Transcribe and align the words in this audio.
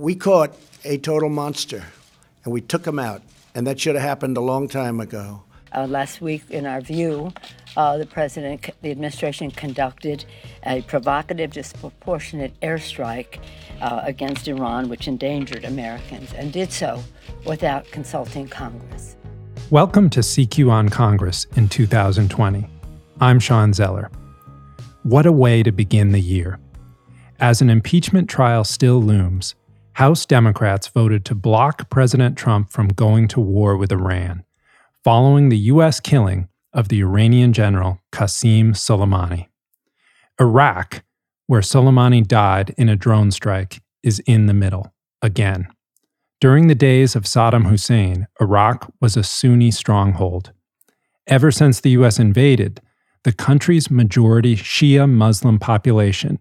We 0.00 0.14
caught 0.14 0.56
a 0.82 0.96
total 0.96 1.28
monster, 1.28 1.84
and 2.42 2.54
we 2.54 2.62
took 2.62 2.86
him 2.86 2.98
out, 2.98 3.20
and 3.54 3.66
that 3.66 3.78
should 3.78 3.96
have 3.96 4.02
happened 4.02 4.38
a 4.38 4.40
long 4.40 4.66
time 4.66 4.98
ago. 4.98 5.42
Uh, 5.76 5.86
last 5.86 6.22
week, 6.22 6.42
in 6.48 6.64
our 6.64 6.80
view, 6.80 7.34
uh, 7.76 7.98
the 7.98 8.06
president, 8.06 8.70
the 8.80 8.90
administration 8.92 9.50
conducted 9.50 10.24
a 10.64 10.80
provocative, 10.80 11.52
disproportionate 11.52 12.58
airstrike 12.62 13.40
uh, 13.82 14.00
against 14.02 14.48
Iran, 14.48 14.88
which 14.88 15.06
endangered 15.06 15.66
Americans, 15.66 16.32
and 16.32 16.50
did 16.50 16.72
so 16.72 17.04
without 17.44 17.84
consulting 17.90 18.48
Congress. 18.48 19.18
Welcome 19.68 20.08
to 20.10 20.20
CQ 20.20 20.70
on 20.70 20.88
Congress 20.88 21.46
in 21.56 21.68
2020. 21.68 22.66
I'm 23.20 23.38
Shawn 23.38 23.74
Zeller. 23.74 24.10
What 25.02 25.26
a 25.26 25.32
way 25.32 25.62
to 25.62 25.72
begin 25.72 26.12
the 26.12 26.22
year. 26.22 26.58
As 27.38 27.60
an 27.60 27.68
impeachment 27.68 28.30
trial 28.30 28.64
still 28.64 29.02
looms, 29.02 29.54
House 29.94 30.24
Democrats 30.24 30.88
voted 30.88 31.24
to 31.26 31.34
block 31.34 31.90
President 31.90 32.36
Trump 32.36 32.70
from 32.70 32.88
going 32.88 33.28
to 33.28 33.40
war 33.40 33.76
with 33.76 33.92
Iran, 33.92 34.44
following 35.04 35.48
the 35.48 35.58
U.S. 35.58 36.00
killing 36.00 36.48
of 36.72 36.88
the 36.88 37.00
Iranian 37.02 37.52
general 37.52 38.00
Qasem 38.12 38.70
Soleimani. 38.70 39.48
Iraq, 40.40 41.02
where 41.46 41.60
Soleimani 41.60 42.26
died 42.26 42.74
in 42.78 42.88
a 42.88 42.96
drone 42.96 43.30
strike, 43.30 43.82
is 44.02 44.20
in 44.20 44.46
the 44.46 44.54
middle, 44.54 44.94
again. 45.20 45.68
During 46.40 46.68
the 46.68 46.74
days 46.74 47.14
of 47.14 47.24
Saddam 47.24 47.68
Hussein, 47.68 48.26
Iraq 48.40 48.90
was 49.00 49.16
a 49.16 49.22
Sunni 49.22 49.70
stronghold. 49.70 50.52
Ever 51.26 51.50
since 51.50 51.80
the 51.80 51.90
U.S. 51.90 52.18
invaded, 52.18 52.80
the 53.24 53.32
country's 53.32 53.90
majority 53.90 54.56
Shia 54.56 55.10
Muslim 55.10 55.58
population, 55.58 56.38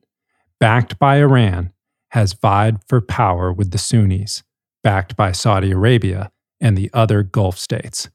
backed 0.60 0.98
by 1.00 1.18
Iran, 1.18 1.74
has 2.10 2.34
vied 2.34 2.78
for 2.88 3.02
power 3.02 3.52
with 3.52 3.72
the 3.72 3.78
Sunnis, 3.78 4.44
backed 4.84 5.16
by 5.16 5.32
Saudi 5.32 5.72
Arabia 5.72 6.32
and 6.60 6.78
the 6.78 6.90
other 6.94 7.24
Gulf 7.24 7.58
states. 7.58 8.10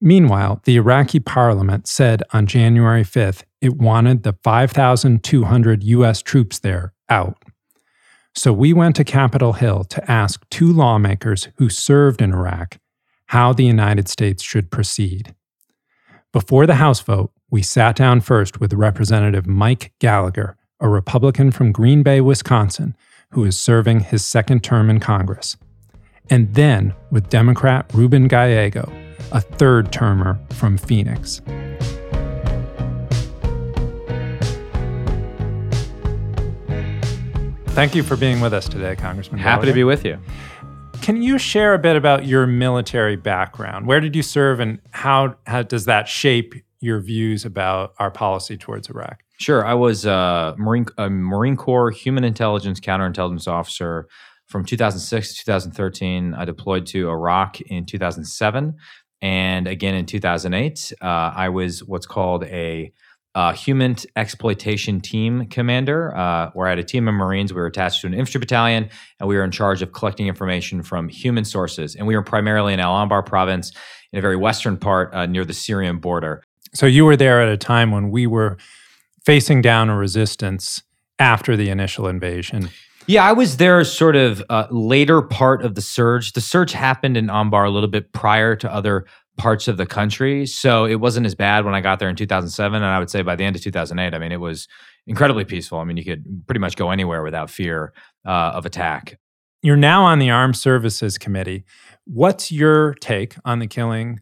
Meanwhile, 0.00 0.60
the 0.64 0.76
Iraqi 0.76 1.20
parliament 1.20 1.86
said 1.86 2.22
on 2.32 2.46
January 2.46 3.04
5th 3.04 3.44
it 3.60 3.76
wanted 3.76 4.24
the 4.24 4.36
5,200 4.42 5.84
U.S. 5.84 6.22
troops 6.22 6.58
there 6.58 6.92
out. 7.08 7.40
So 8.34 8.52
we 8.52 8.72
went 8.72 8.96
to 8.96 9.04
Capitol 9.04 9.52
Hill 9.52 9.84
to 9.84 10.10
ask 10.10 10.44
two 10.50 10.72
lawmakers 10.72 11.48
who 11.56 11.68
served 11.68 12.20
in 12.20 12.32
Iraq 12.32 12.78
how 13.26 13.52
the 13.52 13.64
United 13.64 14.08
States 14.08 14.42
should 14.42 14.70
proceed. 14.70 15.34
Before 16.32 16.66
the 16.66 16.76
House 16.76 17.00
vote, 17.00 17.30
we 17.50 17.62
sat 17.62 17.94
down 17.94 18.22
first 18.22 18.58
with 18.58 18.72
Representative 18.72 19.46
Mike 19.46 19.92
Gallagher, 20.00 20.56
a 20.80 20.88
Republican 20.88 21.50
from 21.50 21.70
Green 21.70 22.02
Bay, 22.02 22.20
Wisconsin, 22.20 22.96
who 23.32 23.44
is 23.44 23.58
serving 23.58 24.00
his 24.00 24.26
second 24.26 24.62
term 24.64 24.88
in 24.88 25.00
Congress, 25.00 25.56
and 26.30 26.54
then 26.54 26.94
with 27.10 27.28
Democrat 27.28 27.90
Ruben 27.92 28.28
Gallego 28.28 28.90
a 29.32 29.40
third 29.40 29.90
termer 29.90 30.38
from 30.50 30.76
Phoenix. 30.76 31.40
Thank 37.74 37.94
you 37.94 38.02
for 38.02 38.16
being 38.16 38.40
with 38.42 38.52
us 38.52 38.68
today, 38.68 38.94
Congressman. 38.94 39.40
Happy 39.40 39.66
to 39.66 39.72
be 39.72 39.84
with 39.84 40.04
you. 40.04 40.18
Can 41.00 41.22
you 41.22 41.38
share 41.38 41.72
a 41.72 41.78
bit 41.78 41.96
about 41.96 42.26
your 42.26 42.46
military 42.46 43.16
background? 43.16 43.86
Where 43.86 43.98
did 43.98 44.14
you 44.14 44.22
serve, 44.22 44.60
and 44.60 44.78
how, 44.90 45.36
how 45.46 45.62
does 45.62 45.86
that 45.86 46.06
shape 46.06 46.54
your 46.82 47.00
views 47.00 47.44
about 47.44 47.94
our 47.98 48.10
policy 48.10 48.56
towards 48.56 48.90
Iraq? 48.90 49.22
Sure. 49.38 49.64
I 49.64 49.74
was 49.74 50.04
a 50.04 50.54
Marine, 50.58 50.86
a 50.98 51.08
Marine 51.08 51.56
Corps 51.56 51.90
human 51.90 52.24
intelligence 52.24 52.80
counterintelligence 52.80 53.48
officer 53.48 54.08
from 54.48 54.64
2006 54.64 55.38
to 55.38 55.44
2013. 55.44 56.34
I 56.34 56.44
deployed 56.44 56.86
to 56.86 57.08
Iraq 57.08 57.60
in 57.62 57.86
2007 57.86 58.76
and 59.22 59.68
again 59.68 59.94
in 59.94 60.04
2008, 60.04 60.92
uh, 61.00 61.04
I 61.06 61.48
was 61.48 61.84
what's 61.84 62.06
called 62.06 62.42
a 62.44 62.92
uh, 63.34 63.52
human 63.54 63.96
exploitation 64.16 65.00
team 65.00 65.46
commander, 65.46 66.14
uh, 66.14 66.50
where 66.52 66.66
I 66.66 66.70
had 66.70 66.78
a 66.78 66.84
team 66.84 67.08
of 67.08 67.14
Marines. 67.14 67.52
We 67.52 67.60
were 67.60 67.66
attached 67.66 68.02
to 68.02 68.08
an 68.08 68.14
infantry 68.14 68.40
battalion, 68.40 68.90
and 69.20 69.28
we 69.28 69.36
were 69.36 69.44
in 69.44 69.52
charge 69.52 69.80
of 69.80 69.92
collecting 69.92 70.26
information 70.26 70.82
from 70.82 71.08
human 71.08 71.44
sources. 71.44 71.94
And 71.94 72.06
we 72.06 72.14
were 72.14 72.22
primarily 72.22 72.74
in 72.74 72.80
Al 72.80 72.94
Anbar 72.94 73.24
province, 73.24 73.72
in 74.12 74.18
a 74.18 74.22
very 74.22 74.36
western 74.36 74.76
part 74.76 75.14
uh, 75.14 75.24
near 75.24 75.44
the 75.46 75.54
Syrian 75.54 75.98
border. 75.98 76.42
So 76.74 76.86
you 76.86 77.04
were 77.04 77.16
there 77.16 77.42
at 77.42 77.48
a 77.48 77.56
time 77.56 77.90
when 77.90 78.10
we 78.10 78.26
were 78.26 78.56
facing 79.24 79.62
down 79.62 79.88
a 79.90 79.96
resistance 79.96 80.82
after 81.18 81.56
the 81.56 81.68
initial 81.68 82.08
invasion. 82.08 82.70
Yeah, 83.06 83.24
I 83.24 83.32
was 83.32 83.56
there 83.56 83.82
sort 83.84 84.16
of 84.16 84.42
uh, 84.48 84.68
later 84.70 85.22
part 85.22 85.62
of 85.62 85.74
the 85.74 85.80
surge. 85.80 86.32
The 86.32 86.40
surge 86.40 86.72
happened 86.72 87.16
in 87.16 87.26
Anbar 87.26 87.66
a 87.66 87.70
little 87.70 87.88
bit 87.88 88.12
prior 88.12 88.54
to 88.56 88.72
other 88.72 89.06
parts 89.36 89.66
of 89.66 89.76
the 89.76 89.86
country. 89.86 90.46
So 90.46 90.84
it 90.84 90.96
wasn't 90.96 91.26
as 91.26 91.34
bad 91.34 91.64
when 91.64 91.74
I 91.74 91.80
got 91.80 91.98
there 91.98 92.08
in 92.08 92.16
2007. 92.16 92.76
And 92.76 92.84
I 92.84 92.98
would 92.98 93.10
say 93.10 93.22
by 93.22 93.34
the 93.34 93.44
end 93.44 93.56
of 93.56 93.62
2008, 93.62 94.14
I 94.14 94.18
mean, 94.18 94.30
it 94.30 94.40
was 94.40 94.68
incredibly 95.06 95.44
peaceful. 95.44 95.78
I 95.78 95.84
mean, 95.84 95.96
you 95.96 96.04
could 96.04 96.24
pretty 96.46 96.60
much 96.60 96.76
go 96.76 96.90
anywhere 96.90 97.22
without 97.22 97.50
fear 97.50 97.92
uh, 98.24 98.52
of 98.54 98.66
attack. 98.66 99.18
You're 99.62 99.76
now 99.76 100.04
on 100.04 100.18
the 100.18 100.30
Armed 100.30 100.56
Services 100.56 101.18
Committee. 101.18 101.64
What's 102.04 102.52
your 102.52 102.94
take 102.94 103.36
on 103.44 103.58
the 103.58 103.66
killing 103.66 104.20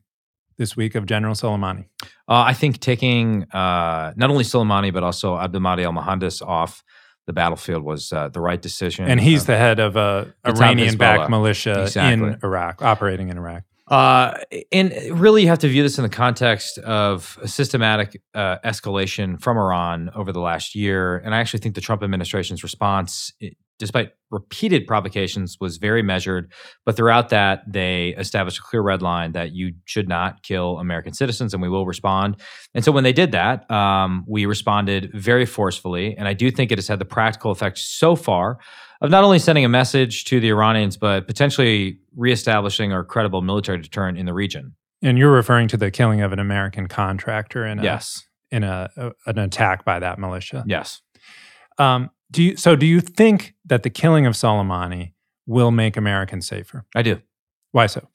this 0.60 0.76
week 0.76 0.94
of 0.94 1.06
General 1.06 1.34
Soleimani? 1.34 1.86
Uh, 2.28 2.44
I 2.46 2.52
think 2.52 2.78
taking 2.78 3.44
uh, 3.50 4.12
not 4.14 4.30
only 4.30 4.44
Soleimani, 4.44 4.92
but 4.92 5.02
also 5.02 5.36
Abdulmahdi 5.36 5.84
al 5.84 5.92
Mohandes 5.92 6.40
off 6.42 6.84
the 7.26 7.32
battlefield 7.32 7.82
was 7.82 8.12
uh, 8.12 8.28
the 8.28 8.40
right 8.40 8.60
decision. 8.60 9.06
And 9.08 9.20
he's 9.20 9.42
uh, 9.42 9.52
the 9.52 9.56
head 9.56 9.80
of 9.80 9.96
a 9.96 10.32
Iranian-backed 10.44 11.30
militia 11.30 11.82
exactly. 11.82 12.28
in 12.28 12.38
Iraq, 12.44 12.82
operating 12.82 13.30
in 13.30 13.38
Iraq. 13.38 13.62
Uh, 13.88 14.38
and 14.70 14.92
really, 15.10 15.42
you 15.42 15.48
have 15.48 15.58
to 15.58 15.68
view 15.68 15.82
this 15.82 15.98
in 15.98 16.02
the 16.02 16.08
context 16.24 16.78
of 16.78 17.38
a 17.42 17.48
systematic 17.48 18.22
uh, 18.34 18.58
escalation 18.64 19.40
from 19.40 19.56
Iran 19.56 20.10
over 20.14 20.30
the 20.30 20.40
last 20.40 20.76
year. 20.76 21.18
And 21.18 21.34
I 21.34 21.40
actually 21.40 21.60
think 21.60 21.74
the 21.74 21.80
Trump 21.80 22.02
administration's 22.02 22.62
response, 22.62 23.32
despite 23.80 24.12
repeated 24.30 24.86
provocations, 24.86 25.56
was 25.60 25.78
very 25.78 26.02
measured. 26.02 26.52
But 26.86 26.94
throughout 26.94 27.30
that, 27.30 27.64
they 27.66 28.14
established 28.16 28.58
a 28.58 28.62
clear 28.62 28.82
red 28.82 29.02
line 29.02 29.32
that 29.32 29.52
you 29.52 29.72
should 29.86 30.08
not 30.08 30.44
kill 30.44 30.78
American 30.78 31.12
citizens, 31.14 31.52
and 31.52 31.60
we 31.60 31.68
will 31.68 31.86
respond. 31.86 32.36
And 32.74 32.84
so 32.84 32.92
when 32.92 33.02
they 33.02 33.12
did 33.12 33.32
that, 33.32 33.68
um, 33.68 34.24
we 34.28 34.46
responded 34.46 35.10
very 35.12 35.46
forcefully. 35.46 36.16
And 36.16 36.28
I 36.28 36.34
do 36.34 36.52
think 36.52 36.70
it 36.70 36.78
has 36.78 36.86
had 36.86 37.00
the 37.00 37.04
practical 37.04 37.50
effect 37.50 37.78
so 37.78 38.14
far 38.14 38.58
of 39.00 39.10
not 39.10 39.24
only 39.24 39.40
sending 39.40 39.64
a 39.64 39.68
message 39.68 40.24
to 40.26 40.38
the 40.38 40.50
Iranians, 40.50 40.96
but 40.96 41.26
potentially 41.26 41.98
reestablishing 42.14 42.92
our 42.92 43.02
credible 43.02 43.42
military 43.42 43.78
deterrent 43.78 44.18
in 44.18 44.26
the 44.26 44.34
region. 44.34 44.74
And 45.02 45.18
you're 45.18 45.32
referring 45.32 45.68
to 45.68 45.78
the 45.78 45.90
killing 45.90 46.20
of 46.20 46.32
an 46.32 46.38
American 46.38 46.86
contractor 46.86 47.66
in 47.66 47.78
a, 47.78 47.82
yes. 47.82 48.26
in 48.50 48.62
a, 48.62 48.90
a 48.96 49.12
an 49.26 49.38
attack 49.38 49.84
by 49.84 49.98
that 49.98 50.18
militia. 50.18 50.62
Yes. 50.66 51.00
Um, 51.78 52.10
do 52.30 52.42
you, 52.42 52.56
so 52.56 52.76
do 52.76 52.86
you 52.86 53.00
think 53.00 53.54
that 53.64 53.82
the 53.82 53.90
killing 53.90 54.26
of 54.26 54.34
Soleimani 54.34 55.12
will 55.46 55.70
make 55.70 55.96
Americans 55.96 56.46
safer? 56.46 56.84
I 56.94 57.02
do. 57.02 57.20
Why 57.72 57.86
so? 57.86 58.06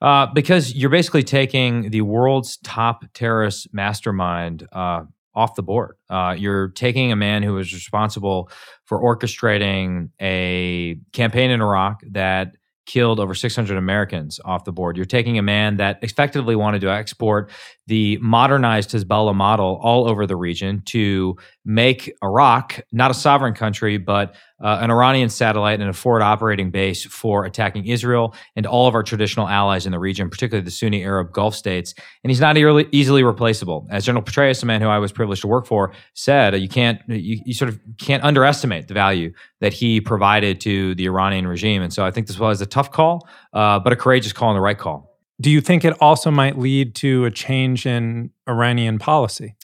Uh, 0.00 0.26
because 0.32 0.74
you're 0.74 0.90
basically 0.90 1.22
taking 1.22 1.90
the 1.90 2.00
world's 2.00 2.56
top 2.58 3.04
terrorist 3.12 3.68
mastermind 3.72 4.66
uh, 4.72 5.02
off 5.34 5.54
the 5.54 5.62
board. 5.62 5.96
Uh, 6.08 6.34
you're 6.38 6.68
taking 6.68 7.12
a 7.12 7.16
man 7.16 7.42
who 7.42 7.54
was 7.54 7.72
responsible 7.72 8.50
for 8.84 9.02
orchestrating 9.02 10.10
a 10.20 10.98
campaign 11.12 11.50
in 11.50 11.60
Iraq 11.60 12.00
that 12.10 12.56
killed 12.86 13.20
over 13.20 13.34
600 13.34 13.76
Americans 13.76 14.40
off 14.44 14.64
the 14.64 14.72
board. 14.72 14.96
You're 14.96 15.06
taking 15.06 15.38
a 15.38 15.42
man 15.42 15.76
that 15.76 15.98
effectively 16.02 16.56
wanted 16.56 16.80
to 16.80 16.90
export 16.90 17.50
the 17.86 18.18
modernized 18.18 18.90
Hezbollah 18.90 19.34
model 19.34 19.78
all 19.82 20.08
over 20.08 20.26
the 20.26 20.36
region 20.36 20.82
to 20.86 21.36
make 21.64 22.12
Iraq 22.22 22.80
not 22.90 23.10
a 23.10 23.14
sovereign 23.14 23.54
country, 23.54 23.98
but 23.98 24.34
uh, 24.62 24.78
an 24.80 24.90
Iranian 24.90 25.28
satellite 25.28 25.80
and 25.80 25.90
a 25.90 25.92
forward 25.92 26.22
operating 26.22 26.70
base 26.70 27.04
for 27.04 27.44
attacking 27.44 27.86
Israel 27.86 28.34
and 28.56 28.66
all 28.66 28.86
of 28.86 28.94
our 28.94 29.02
traditional 29.02 29.48
allies 29.48 29.86
in 29.86 29.92
the 29.92 29.98
region, 29.98 30.30
particularly 30.30 30.64
the 30.64 30.70
Sunni 30.70 31.02
Arab 31.02 31.32
Gulf 31.32 31.54
states. 31.54 31.94
And 32.22 32.30
he's 32.30 32.40
not 32.40 32.56
e- 32.56 32.88
easily 32.92 33.22
replaceable. 33.22 33.86
As 33.90 34.04
General 34.04 34.22
Petraeus, 34.22 34.62
a 34.62 34.66
man 34.66 34.80
who 34.80 34.88
I 34.88 34.98
was 34.98 35.12
privileged 35.12 35.42
to 35.42 35.48
work 35.48 35.66
for, 35.66 35.92
said, 36.14 36.58
you 36.60 36.68
can't, 36.68 37.00
you, 37.08 37.40
you 37.44 37.54
sort 37.54 37.68
of 37.68 37.80
can't 37.98 38.22
underestimate 38.22 38.88
the 38.88 38.94
value 38.94 39.32
that 39.60 39.72
he 39.72 40.00
provided 40.00 40.60
to 40.62 40.94
the 40.94 41.06
Iranian 41.06 41.46
regime. 41.46 41.82
And 41.82 41.92
so 41.92 42.04
I 42.04 42.10
think 42.10 42.28
this 42.28 42.38
was 42.38 42.60
a 42.60 42.66
tough 42.66 42.92
call, 42.92 43.28
uh, 43.52 43.80
but 43.80 43.92
a 43.92 43.96
courageous 43.96 44.32
call 44.32 44.50
and 44.50 44.56
the 44.56 44.62
right 44.62 44.78
call. 44.78 45.12
Do 45.40 45.50
you 45.50 45.60
think 45.60 45.84
it 45.84 45.94
also 46.00 46.30
might 46.30 46.56
lead 46.56 46.94
to 46.96 47.24
a 47.24 47.30
change 47.30 47.84
in 47.84 48.30
Iranian 48.48 48.98
policy? 48.98 49.56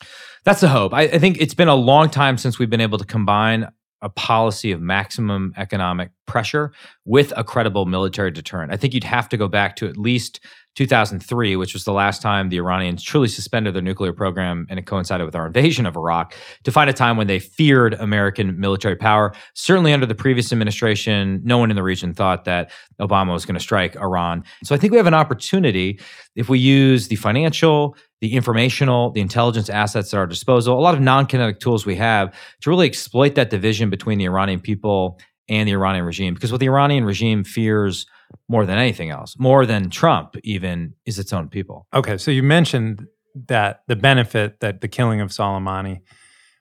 That's 0.44 0.60
the 0.60 0.68
hope. 0.68 0.92
I, 0.92 1.02
I, 1.02 1.18
think 1.18 1.40
it's 1.40 1.54
been 1.54 1.68
a 1.68 1.74
long 1.74 2.10
time 2.10 2.38
since 2.38 2.58
we've 2.58 2.70
been 2.70 2.80
able 2.80 2.98
to 2.98 3.04
combine 3.04 3.68
a 4.02 4.08
policy 4.08 4.70
of 4.72 4.80
maximum 4.80 5.52
economic 5.56 6.10
pressure 6.26 6.72
with 7.04 7.32
a 7.36 7.44
credible 7.44 7.86
military 7.86 8.30
deterrent. 8.30 8.72
I 8.72 8.76
think 8.76 8.94
you'd 8.94 9.04
have 9.04 9.28
to 9.30 9.36
go 9.36 9.48
back 9.48 9.76
to 9.76 9.88
at 9.88 9.96
least 9.96 10.40
2003, 10.78 11.56
which 11.56 11.74
was 11.74 11.82
the 11.82 11.92
last 11.92 12.22
time 12.22 12.50
the 12.50 12.56
Iranians 12.56 13.02
truly 13.02 13.26
suspended 13.26 13.74
their 13.74 13.82
nuclear 13.82 14.12
program, 14.12 14.64
and 14.70 14.78
it 14.78 14.86
coincided 14.86 15.24
with 15.24 15.34
our 15.34 15.44
invasion 15.44 15.86
of 15.86 15.96
Iraq, 15.96 16.36
to 16.62 16.70
find 16.70 16.88
a 16.88 16.92
time 16.92 17.16
when 17.16 17.26
they 17.26 17.40
feared 17.40 17.94
American 17.94 18.60
military 18.60 18.94
power. 18.94 19.34
Certainly 19.54 19.92
under 19.92 20.06
the 20.06 20.14
previous 20.14 20.52
administration, 20.52 21.40
no 21.42 21.58
one 21.58 21.70
in 21.70 21.76
the 21.76 21.82
region 21.82 22.14
thought 22.14 22.44
that 22.44 22.70
Obama 23.00 23.32
was 23.32 23.44
going 23.44 23.56
to 23.56 23.60
strike 23.60 23.96
Iran. 23.96 24.44
So 24.62 24.72
I 24.72 24.78
think 24.78 24.92
we 24.92 24.98
have 24.98 25.08
an 25.08 25.14
opportunity 25.14 25.98
if 26.36 26.48
we 26.48 26.60
use 26.60 27.08
the 27.08 27.16
financial, 27.16 27.96
the 28.20 28.34
informational, 28.34 29.10
the 29.10 29.20
intelligence 29.20 29.68
assets 29.68 30.14
at 30.14 30.18
our 30.18 30.28
disposal, 30.28 30.78
a 30.78 30.80
lot 30.80 30.94
of 30.94 31.00
non 31.00 31.26
kinetic 31.26 31.58
tools 31.58 31.86
we 31.86 31.96
have 31.96 32.32
to 32.60 32.70
really 32.70 32.86
exploit 32.86 33.34
that 33.34 33.50
division 33.50 33.90
between 33.90 34.18
the 34.18 34.26
Iranian 34.26 34.60
people 34.60 35.18
and 35.48 35.68
the 35.68 35.72
Iranian 35.72 36.04
regime. 36.04 36.34
Because 36.34 36.52
what 36.52 36.60
the 36.60 36.68
Iranian 36.68 37.04
regime 37.04 37.42
fears 37.42 38.06
more 38.48 38.66
than 38.66 38.78
anything 38.78 39.10
else, 39.10 39.36
more 39.38 39.66
than 39.66 39.90
Trump 39.90 40.36
even, 40.42 40.94
is 41.04 41.18
its 41.18 41.32
own 41.32 41.48
people. 41.48 41.86
Okay, 41.94 42.18
so 42.18 42.30
you 42.30 42.42
mentioned 42.42 43.06
that 43.46 43.82
the 43.86 43.96
benefit 43.96 44.60
that 44.60 44.80
the 44.80 44.88
killing 44.88 45.20
of 45.20 45.30
Soleimani 45.30 46.00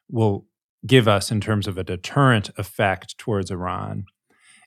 will 0.09 0.45
give 0.85 1.07
us 1.07 1.31
in 1.31 1.41
terms 1.41 1.67
of 1.67 1.77
a 1.77 1.83
deterrent 1.83 2.49
effect 2.57 3.17
towards 3.17 3.51
Iran. 3.51 4.05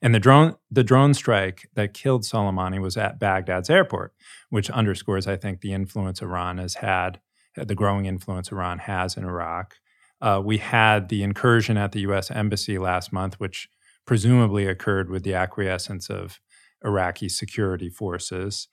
And 0.03 0.15
the 0.15 0.21
drone 0.21 0.57
the 0.71 0.85
drone 0.85 1.15
strike 1.15 1.69
that 1.75 1.95
killed 1.95 2.23
Soleimani 2.23 2.81
was 2.81 2.97
at 2.97 3.19
Baghdad's 3.19 3.71
airport, 3.71 4.15
which 4.49 4.71
underscores, 4.71 5.27
I 5.27 5.37
think, 5.37 5.61
the 5.61 5.73
influence 5.73 6.23
Iran 6.23 6.59
has 6.59 6.77
had, 6.77 7.21
the 7.55 7.75
growing 7.75 8.07
influence 8.07 8.51
Iran 8.51 8.79
has 8.79 9.17
in 9.17 9.25
Iraq. 9.25 9.77
Uh, 10.23 10.41
we 10.45 10.59
had 10.59 11.09
the 11.09 11.23
incursion 11.23 11.77
at 11.77 11.93
the 11.93 12.01
U.S. 12.01 12.31
embassy 12.31 12.79
last 12.79 13.13
month, 13.13 13.41
which 13.41 13.69
presumably 14.07 14.67
occurred 14.67 15.11
with 15.11 15.23
the 15.23 15.35
acquiescence 15.35 16.11
of 16.11 16.41
Iraqi 16.85 17.29
security 17.29 17.89
forces. 17.89 18.69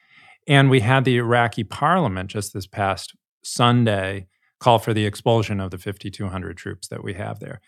And 0.48 0.69
we 0.69 0.80
had 0.80 1.06
the 1.06 1.18
Iraqi 1.18 1.63
parliament 1.63 2.30
just 2.30 2.54
this 2.54 2.68
past 2.68 3.15
Sunday 3.44 4.27
call 4.59 4.80
for 4.80 4.94
the 4.94 5.06
expulsion 5.06 5.59
of 5.59 5.71
the 5.71 5.77
5,200 5.77 6.57
troops 6.57 6.88
that 6.88 7.04
we 7.04 7.13
have 7.13 7.39
there. 7.39 7.62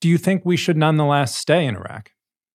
Do 0.00 0.08
you 0.08 0.18
think 0.18 0.42
we 0.44 0.56
should 0.56 0.76
nonetheless 0.76 1.34
stay 1.34 1.64
in 1.66 1.76
Iraq? 1.76 2.10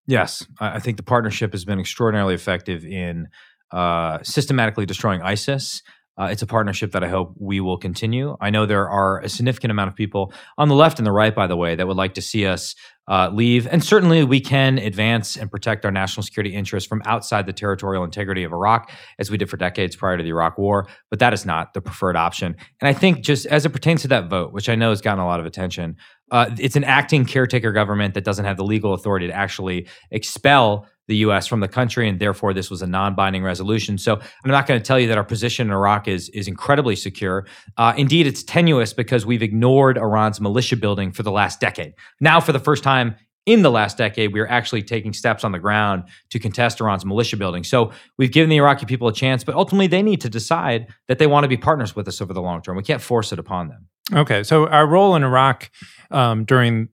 Yes, 0.07 0.45
I 0.59 0.79
think 0.79 0.97
the 0.97 1.03
partnership 1.03 1.51
has 1.53 1.65
been 1.65 1.79
extraordinarily 1.79 2.33
effective 2.33 2.85
in 2.85 3.27
uh, 3.71 4.19
systematically 4.23 4.85
destroying 4.85 5.21
ISIS. 5.21 5.81
Uh, 6.17 6.25
it's 6.25 6.41
a 6.41 6.47
partnership 6.47 6.91
that 6.91 7.03
I 7.03 7.07
hope 7.07 7.33
we 7.39 7.61
will 7.61 7.77
continue. 7.77 8.35
I 8.41 8.49
know 8.49 8.65
there 8.65 8.89
are 8.89 9.21
a 9.21 9.29
significant 9.29 9.71
amount 9.71 9.87
of 9.87 9.95
people 9.95 10.33
on 10.57 10.67
the 10.67 10.75
left 10.75 10.99
and 10.99 11.05
the 11.05 11.11
right, 11.11 11.33
by 11.33 11.47
the 11.47 11.55
way, 11.55 11.75
that 11.75 11.87
would 11.87 11.97
like 11.97 12.13
to 12.15 12.21
see 12.21 12.45
us 12.45 12.75
uh, 13.07 13.29
leave. 13.33 13.65
And 13.67 13.83
certainly 13.83 14.23
we 14.23 14.39
can 14.39 14.77
advance 14.77 15.35
and 15.35 15.49
protect 15.49 15.85
our 15.85 15.91
national 15.91 16.23
security 16.23 16.53
interests 16.53 16.87
from 16.87 17.01
outside 17.05 17.45
the 17.45 17.53
territorial 17.53 18.03
integrity 18.03 18.43
of 18.43 18.51
Iraq, 18.51 18.91
as 19.19 19.31
we 19.31 19.37
did 19.37 19.49
for 19.49 19.57
decades 19.57 19.95
prior 19.95 20.17
to 20.17 20.23
the 20.23 20.29
Iraq 20.29 20.57
War. 20.57 20.87
But 21.09 21.19
that 21.19 21.33
is 21.33 21.45
not 21.45 21.73
the 21.73 21.81
preferred 21.81 22.15
option. 22.15 22.55
And 22.81 22.87
I 22.87 22.93
think 22.93 23.21
just 23.21 23.45
as 23.45 23.65
it 23.65 23.69
pertains 23.69 24.01
to 24.03 24.07
that 24.09 24.29
vote, 24.29 24.53
which 24.53 24.69
I 24.69 24.75
know 24.75 24.89
has 24.89 25.01
gotten 25.01 25.19
a 25.19 25.25
lot 25.25 25.39
of 25.39 25.45
attention, 25.45 25.95
uh, 26.31 26.49
it's 26.57 26.75
an 26.75 26.83
acting 26.83 27.25
caretaker 27.25 27.71
government 27.71 28.13
that 28.13 28.23
doesn't 28.23 28.45
have 28.45 28.57
the 28.57 28.63
legal 28.63 28.93
authority 28.93 29.27
to 29.27 29.33
actually 29.33 29.87
expel 30.11 30.87
the 31.07 31.17
U.S. 31.17 31.47
from 31.47 31.59
the 31.59 31.67
country, 31.67 32.07
and 32.07 32.19
therefore 32.19 32.53
this 32.53 32.69
was 32.69 32.81
a 32.81 32.87
non-binding 32.87 33.43
resolution. 33.43 33.97
So 33.97 34.15
I'm 34.15 34.51
not 34.51 34.67
going 34.67 34.79
to 34.79 34.85
tell 34.85 34.99
you 34.99 35.07
that 35.07 35.17
our 35.17 35.23
position 35.23 35.67
in 35.67 35.73
Iraq 35.73 36.07
is 36.07 36.29
is 36.29 36.47
incredibly 36.47 36.95
secure. 36.95 37.45
Uh, 37.77 37.93
indeed, 37.97 38.27
it's 38.27 38.43
tenuous 38.43 38.93
because 38.93 39.25
we've 39.25 39.43
ignored 39.43 39.97
Iran's 39.97 40.39
militia 40.39 40.77
building 40.77 41.11
for 41.11 41.23
the 41.23 41.31
last 41.31 41.59
decade. 41.59 41.93
Now, 42.19 42.39
for 42.39 42.51
the 42.51 42.59
first 42.59 42.83
time 42.83 43.15
in 43.45 43.63
the 43.63 43.71
last 43.71 43.97
decade, 43.97 44.33
we 44.33 44.39
are 44.39 44.47
actually 44.47 44.83
taking 44.83 45.13
steps 45.13 45.43
on 45.43 45.51
the 45.51 45.59
ground 45.59 46.03
to 46.29 46.39
contest 46.39 46.79
Iran's 46.79 47.05
militia 47.05 47.37
building. 47.37 47.63
So 47.63 47.91
we've 48.17 48.31
given 48.31 48.49
the 48.49 48.57
Iraqi 48.57 48.85
people 48.85 49.07
a 49.07 49.13
chance, 49.13 49.43
but 49.43 49.55
ultimately 49.55 49.87
they 49.87 50.03
need 50.03 50.21
to 50.21 50.29
decide 50.29 50.87
that 51.07 51.17
they 51.17 51.27
want 51.27 51.43
to 51.43 51.47
be 51.47 51.57
partners 51.57 51.95
with 51.95 52.07
us 52.07 52.21
over 52.21 52.33
the 52.33 52.41
long 52.41 52.61
term. 52.61 52.77
We 52.77 52.83
can't 52.83 53.01
force 53.01 53.31
it 53.31 53.39
upon 53.39 53.69
them. 53.69 53.87
Okay, 54.13 54.43
so 54.43 54.67
our 54.67 54.85
role 54.85 55.15
in 55.15 55.23
Iraq 55.23 55.71
um, 56.11 56.43
during 56.45 56.89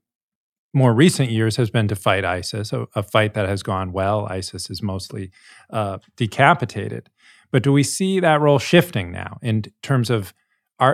more 0.75 0.93
recent 0.93 1.31
years 1.31 1.56
has 1.56 1.70
been 1.70 1.88
to 1.88 1.97
fight 1.97 2.25
ISIS, 2.25 2.73
a, 2.73 2.87
a 2.94 3.03
fight 3.03 3.35
that 3.35 3.49
has 3.49 3.62
gone 3.62 3.93
well. 3.93 4.26
ISIS 4.26 4.70
is 4.70 4.82
mostly 4.82 5.31
uh, 5.70 5.99
decapitated. 6.17 7.09
But 7.50 7.62
do 7.62 7.73
we 7.73 7.82
see 7.82 8.20
that 8.20 8.41
role 8.41 8.59
shifting 8.59 9.11
now 9.11 9.38
in 9.43 9.65
terms 9.82 10.11
of 10.11 10.35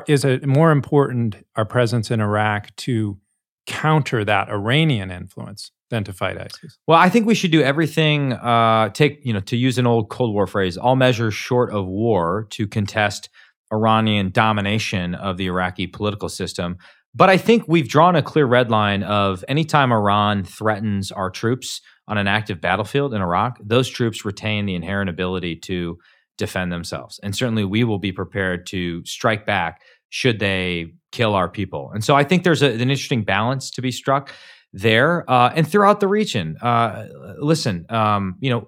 is 0.08 0.24
it 0.24 0.46
more 0.46 0.70
important 0.70 1.36
our 1.56 1.64
presence 1.64 2.10
in 2.10 2.20
Iraq 2.20 2.74
to 2.76 3.18
counter 3.66 4.24
that 4.24 4.48
Iranian 4.48 5.10
influence 5.10 5.72
than 5.90 6.04
to 6.04 6.12
fight 6.12 6.38
ISIS? 6.38 6.78
Well, 6.86 6.98
I 6.98 7.08
think 7.08 7.26
we 7.26 7.34
should 7.34 7.50
do 7.50 7.62
everything. 7.62 8.32
Uh, 8.32 8.88
take 8.90 9.20
you 9.24 9.32
know 9.32 9.40
to 9.40 9.56
use 9.56 9.76
an 9.78 9.86
old 9.86 10.08
Cold 10.08 10.32
War 10.32 10.46
phrase, 10.46 10.76
all 10.76 10.96
measures 10.96 11.34
short 11.34 11.70
of 11.70 11.86
war 11.86 12.46
to 12.50 12.66
contest 12.66 13.28
Iranian 13.72 14.30
domination 14.30 15.14
of 15.14 15.36
the 15.36 15.46
Iraqi 15.46 15.86
political 15.86 16.28
system. 16.28 16.78
But 17.14 17.30
I 17.30 17.36
think 17.36 17.64
we've 17.68 17.88
drawn 17.88 18.16
a 18.16 18.22
clear 18.22 18.46
red 18.46 18.70
line 18.70 19.02
of 19.04 19.44
anytime 19.46 19.92
Iran 19.92 20.44
threatens 20.44 21.12
our 21.12 21.30
troops 21.30 21.80
on 22.08 22.18
an 22.18 22.26
active 22.26 22.60
battlefield 22.60 23.14
in 23.14 23.22
Iraq, 23.22 23.58
those 23.62 23.88
troops 23.88 24.24
retain 24.24 24.66
the 24.66 24.74
inherent 24.74 25.08
ability 25.08 25.56
to 25.56 25.98
defend 26.36 26.72
themselves. 26.72 27.20
And 27.22 27.34
certainly 27.34 27.64
we 27.64 27.84
will 27.84 28.00
be 28.00 28.12
prepared 28.12 28.66
to 28.68 29.04
strike 29.04 29.46
back 29.46 29.80
should 30.08 30.38
they 30.38 30.92
kill 31.12 31.34
our 31.34 31.48
people. 31.48 31.90
And 31.94 32.04
so 32.04 32.14
I 32.14 32.24
think 32.24 32.44
there's 32.44 32.62
a, 32.62 32.72
an 32.72 32.80
interesting 32.80 33.24
balance 33.24 33.70
to 33.72 33.82
be 33.82 33.90
struck 33.90 34.32
there 34.72 35.28
uh, 35.30 35.52
and 35.54 35.66
throughout 35.66 36.00
the 36.00 36.08
region. 36.08 36.56
Uh, 36.60 37.06
listen, 37.38 37.86
um, 37.88 38.36
you 38.40 38.50
know, 38.50 38.66